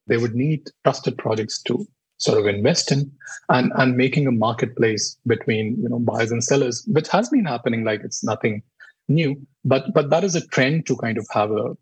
they 0.08 0.18
would 0.18 0.36
need 0.36 0.70
trusted 0.84 1.18
projects 1.18 1.62
to 1.64 1.88
sort 2.18 2.40
of 2.40 2.48
invest 2.48 2.92
in 2.92 3.12
and, 3.50 3.72
and 3.76 3.96
making 3.96 4.28
a 4.28 4.32
marketplace 4.32 5.18
between 5.28 5.80
you 5.82 5.90
know 5.90 6.00
buyers 6.00 6.32
and 6.32 6.44
sellers, 6.44 6.84
which 6.88 7.08
has 7.10 7.30
been 7.30 7.46
happening 7.46 7.84
like 7.84 8.02
it's 8.04 8.24
nothing 8.24 8.64
new. 9.08 9.40
But 9.64 9.94
but 9.94 10.10
that 10.10 10.24
is 10.24 10.36
a 10.36 10.46
trend 10.48 10.88
to 10.88 10.98
kind 10.98 11.18
of 11.18 11.28
have 11.32 11.52
a 11.52 11.76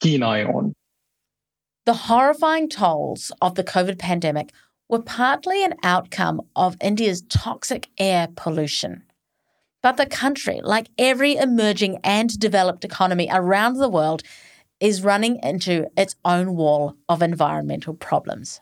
keen 0.00 0.22
eye 0.22 0.44
on. 0.44 0.74
The 1.86 1.94
horrifying 1.94 2.68
tolls 2.68 3.30
of 3.42 3.54
the 3.54 3.64
COVID 3.64 3.98
pandemic 3.98 4.52
were 4.88 5.02
partly 5.02 5.64
an 5.64 5.74
outcome 5.82 6.40
of 6.56 6.76
India's 6.80 7.22
toxic 7.28 7.88
air 7.98 8.28
pollution. 8.36 9.02
But 9.82 9.98
the 9.98 10.06
country, 10.06 10.60
like 10.62 10.88
every 10.96 11.36
emerging 11.36 11.98
and 12.02 12.38
developed 12.38 12.84
economy 12.84 13.28
around 13.30 13.74
the 13.74 13.88
world, 13.88 14.22
is 14.80 15.04
running 15.04 15.38
into 15.42 15.86
its 15.96 16.16
own 16.24 16.56
wall 16.56 16.96
of 17.08 17.22
environmental 17.22 17.94
problems. 17.94 18.60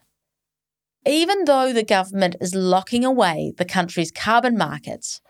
Even 1.06 1.44
though 1.44 1.72
the 1.72 1.84
government 1.84 2.36
is 2.40 2.54
locking 2.54 3.04
away 3.04 3.52
the 3.56 3.64
country's 3.64 4.10
carbon 4.10 4.56
markets, 4.56 5.20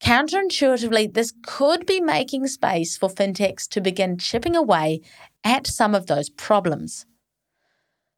Counterintuitively, 0.00 1.12
this 1.12 1.32
could 1.42 1.86
be 1.86 2.00
making 2.00 2.46
space 2.48 2.96
for 2.96 3.08
fintechs 3.08 3.66
to 3.68 3.80
begin 3.80 4.18
chipping 4.18 4.54
away 4.54 5.00
at 5.42 5.66
some 5.66 5.94
of 5.94 6.06
those 6.06 6.28
problems. 6.28 7.06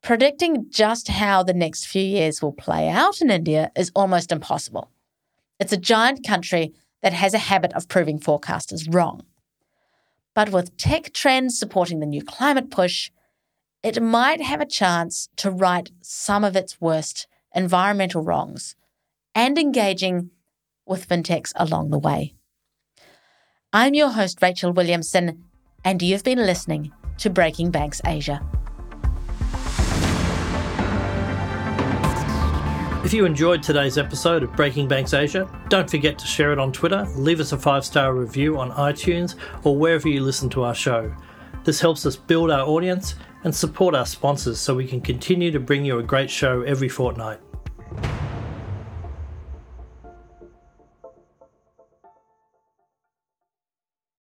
Predicting 0.03 0.67
just 0.71 1.09
how 1.09 1.43
the 1.43 1.55
next 1.55 1.87
few 1.87 2.03
years 2.03 2.43
will 2.43 2.53
play 2.53 2.89
out 2.89 3.21
in 3.21 3.31
India 3.31 3.71
is 3.77 3.93
almost 3.95 4.33
impossible. 4.33 4.91
It's 5.61 5.73
a 5.73 5.77
giant 5.77 6.27
country 6.27 6.73
that 7.03 7.13
has 7.13 7.35
a 7.35 7.39
habit 7.39 7.73
of 7.75 7.89
proving 7.89 8.19
forecasters 8.19 8.93
wrong. 8.93 9.25
But 10.35 10.51
with 10.51 10.77
tech 10.77 11.13
trends 11.13 11.59
supporting 11.59 12.01
the 12.01 12.07
new 12.07 12.23
climate 12.23 12.71
push, 12.71 13.11
it 13.83 14.03
might 14.03 14.41
have 14.41 14.61
a 14.61 14.67
chance 14.67 15.29
to 15.37 15.51
right 15.51 15.91
some 16.01 16.45
of 16.45 16.57
its 16.57 16.81
worst 16.81 17.27
environmental 17.55 18.23
wrongs 18.23 18.77
and 19.35 19.59
engaging 19.59 20.31
with 20.89 21.09
fintechs 21.09 21.53
along 21.57 21.91
the 21.91 21.99
way. 21.99 22.35
I'm 23.73 23.95
your 23.95 24.11
host, 24.11 24.41
Rachel 24.41 24.73
Williamson, 24.73 25.45
and 25.85 26.03
you've 26.03 26.25
been 26.25 26.39
listening 26.39 26.93
to 27.19 27.31
Breaking 27.31 27.71
Banks 27.71 28.01
Asia. 28.07 28.41
If 33.05 33.15
you 33.15 33.25
enjoyed 33.25 33.63
today's 33.63 33.97
episode 33.97 34.43
of 34.43 34.55
Breaking 34.55 34.89
Banks 34.89 35.15
Asia, 35.15 35.49
don't 35.69 35.89
forget 35.89 36.19
to 36.19 36.27
share 36.27 36.53
it 36.53 36.59
on 36.59 36.73
Twitter, 36.73 37.07
leave 37.17 37.41
us 37.41 37.53
a 37.53 37.59
five 37.59 37.85
star 37.85 38.13
review 38.13 38.59
on 38.59 38.71
iTunes, 38.73 39.35
or 39.65 39.77
wherever 39.77 40.09
you 40.09 40.23
listen 40.23 40.51
to 40.51 40.63
our 40.65 40.75
show. 40.75 41.15
This 41.65 41.81
helps 41.81 42.05
us 42.07 42.17
build 42.17 42.51
our 42.51 42.67
audience 42.67 43.15
and 43.45 43.55
support 43.55 43.95
our 43.95 44.07
sponsors 44.07 44.59
so 44.59 44.75
we 44.75 44.87
can 44.87 45.01
continue 45.01 45.51
to 45.51 45.61
bring 45.61 45.85
you 45.85 45.99
a 45.99 46.03
great 46.03 46.31
show 46.31 46.63
every 46.63 46.89
fortnight. 46.89 47.41